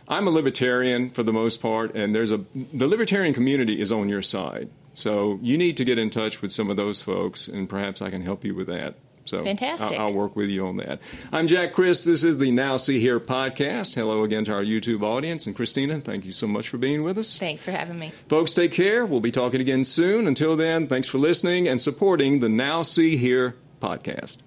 I'm 0.06 0.28
a 0.28 0.30
libertarian 0.30 1.10
for 1.10 1.22
the 1.22 1.32
most 1.32 1.60
part, 1.60 1.94
and 1.94 2.14
there's 2.14 2.30
a, 2.30 2.44
the 2.72 2.86
libertarian 2.86 3.34
community 3.34 3.80
is 3.80 3.90
on 3.90 4.08
your 4.08 4.22
side. 4.22 4.70
So 4.94 5.38
you 5.42 5.58
need 5.58 5.76
to 5.78 5.84
get 5.84 5.98
in 5.98 6.10
touch 6.10 6.40
with 6.40 6.52
some 6.52 6.70
of 6.70 6.76
those 6.76 7.02
folks, 7.02 7.48
and 7.48 7.68
perhaps 7.68 8.00
I 8.00 8.10
can 8.10 8.22
help 8.22 8.44
you 8.44 8.54
with 8.54 8.68
that. 8.68 8.94
So 9.26 9.42
Fantastic. 9.42 9.98
I'll, 9.98 10.08
I'll 10.08 10.14
work 10.14 10.36
with 10.36 10.50
you 10.50 10.66
on 10.66 10.76
that. 10.76 11.00
I'm 11.32 11.46
Jack 11.46 11.72
Criss. 11.72 12.04
This 12.04 12.22
is 12.24 12.38
the 12.38 12.50
Now 12.50 12.76
See 12.76 13.00
Here 13.00 13.18
podcast. 13.18 13.94
Hello 13.94 14.22
again 14.22 14.44
to 14.44 14.52
our 14.52 14.62
YouTube 14.62 15.02
audience. 15.02 15.46
And 15.46 15.56
Christina, 15.56 16.00
thank 16.00 16.26
you 16.26 16.32
so 16.32 16.46
much 16.46 16.68
for 16.68 16.76
being 16.76 17.02
with 17.02 17.16
us. 17.16 17.38
Thanks 17.38 17.64
for 17.64 17.70
having 17.70 17.96
me. 17.96 18.12
Folks, 18.28 18.52
take 18.52 18.72
care. 18.72 19.06
We'll 19.06 19.20
be 19.20 19.32
talking 19.32 19.60
again 19.60 19.82
soon. 19.82 20.26
Until 20.26 20.56
then, 20.56 20.88
thanks 20.88 21.08
for 21.08 21.18
listening 21.18 21.66
and 21.66 21.80
supporting 21.80 22.40
the 22.40 22.50
Now 22.50 22.82
See 22.82 23.16
Here 23.16 23.56
podcast. 23.80 24.38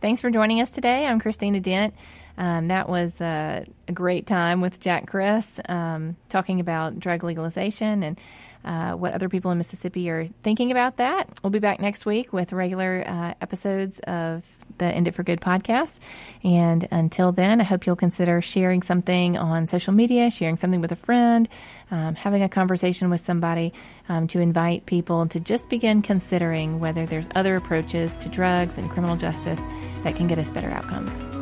Thanks 0.00 0.20
for 0.20 0.30
joining 0.30 0.60
us 0.60 0.70
today. 0.70 1.04
I'm 1.04 1.18
Christina 1.18 1.58
Dent. 1.58 1.94
Um, 2.38 2.66
that 2.66 2.88
was 2.88 3.20
a 3.20 3.66
great 3.92 4.26
time 4.26 4.60
with 4.60 4.80
Jack 4.80 5.06
Criss 5.06 5.58
um, 5.68 6.16
talking 6.28 6.60
about 6.60 6.98
drug 7.00 7.24
legalization 7.24 8.02
and 8.02 8.20
uh, 8.66 8.92
what 8.92 9.12
other 9.12 9.28
people 9.28 9.52
in 9.52 9.58
Mississippi 9.58 10.10
are 10.10 10.26
thinking 10.42 10.72
about 10.72 10.96
that. 10.96 11.28
We'll 11.42 11.50
be 11.50 11.60
back 11.60 11.80
next 11.80 12.04
week 12.04 12.32
with 12.32 12.52
regular 12.52 13.04
uh, 13.06 13.34
episodes 13.40 14.00
of 14.00 14.44
the 14.78 14.86
End 14.86 15.06
It 15.06 15.12
for 15.12 15.22
Good 15.22 15.40
podcast. 15.40 16.00
And 16.42 16.86
until 16.90 17.30
then, 17.30 17.60
I 17.60 17.64
hope 17.64 17.86
you'll 17.86 17.96
consider 17.96 18.42
sharing 18.42 18.82
something 18.82 19.38
on 19.38 19.68
social 19.68 19.92
media, 19.92 20.30
sharing 20.30 20.56
something 20.56 20.80
with 20.80 20.90
a 20.90 20.96
friend, 20.96 21.48
um, 21.92 22.16
having 22.16 22.42
a 22.42 22.48
conversation 22.48 23.08
with 23.08 23.20
somebody 23.20 23.72
um, 24.08 24.26
to 24.28 24.40
invite 24.40 24.84
people 24.86 25.26
to 25.28 25.38
just 25.38 25.70
begin 25.70 26.02
considering 26.02 26.80
whether 26.80 27.06
there's 27.06 27.28
other 27.36 27.54
approaches 27.54 28.18
to 28.18 28.28
drugs 28.28 28.76
and 28.76 28.90
criminal 28.90 29.16
justice 29.16 29.60
that 30.02 30.16
can 30.16 30.26
get 30.26 30.38
us 30.38 30.50
better 30.50 30.70
outcomes. 30.70 31.35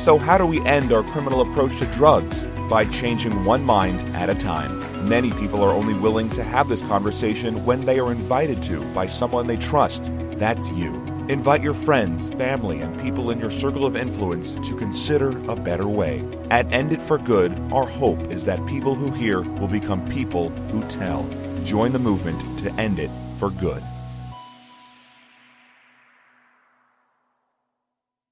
So, 0.00 0.16
how 0.16 0.38
do 0.38 0.46
we 0.46 0.64
end 0.64 0.92
our 0.92 1.02
criminal 1.02 1.42
approach 1.42 1.76
to 1.76 1.84
drugs? 1.92 2.44
By 2.70 2.86
changing 2.86 3.44
one 3.44 3.62
mind 3.62 4.00
at 4.16 4.30
a 4.30 4.34
time. 4.34 4.80
Many 5.06 5.30
people 5.32 5.62
are 5.62 5.74
only 5.74 5.92
willing 5.92 6.30
to 6.30 6.42
have 6.42 6.70
this 6.70 6.80
conversation 6.80 7.66
when 7.66 7.84
they 7.84 7.98
are 8.00 8.10
invited 8.10 8.62
to 8.62 8.80
by 8.94 9.08
someone 9.08 9.46
they 9.46 9.58
trust. 9.58 10.10
That's 10.38 10.70
you. 10.70 10.94
Invite 11.28 11.60
your 11.60 11.74
friends, 11.74 12.30
family, 12.30 12.80
and 12.80 12.98
people 13.02 13.30
in 13.30 13.38
your 13.38 13.50
circle 13.50 13.84
of 13.84 13.94
influence 13.94 14.54
to 14.54 14.74
consider 14.74 15.36
a 15.50 15.54
better 15.54 15.86
way. 15.86 16.24
At 16.50 16.72
End 16.72 16.94
It 16.94 17.02
for 17.02 17.18
Good, 17.18 17.52
our 17.70 17.86
hope 17.86 18.32
is 18.32 18.46
that 18.46 18.64
people 18.64 18.94
who 18.94 19.10
hear 19.10 19.42
will 19.42 19.68
become 19.68 20.08
people 20.08 20.48
who 20.70 20.82
tell. 20.88 21.28
Join 21.64 21.92
the 21.92 21.98
movement 21.98 22.40
to 22.60 22.72
end 22.80 22.98
it 22.98 23.10
for 23.38 23.50
good. 23.50 23.82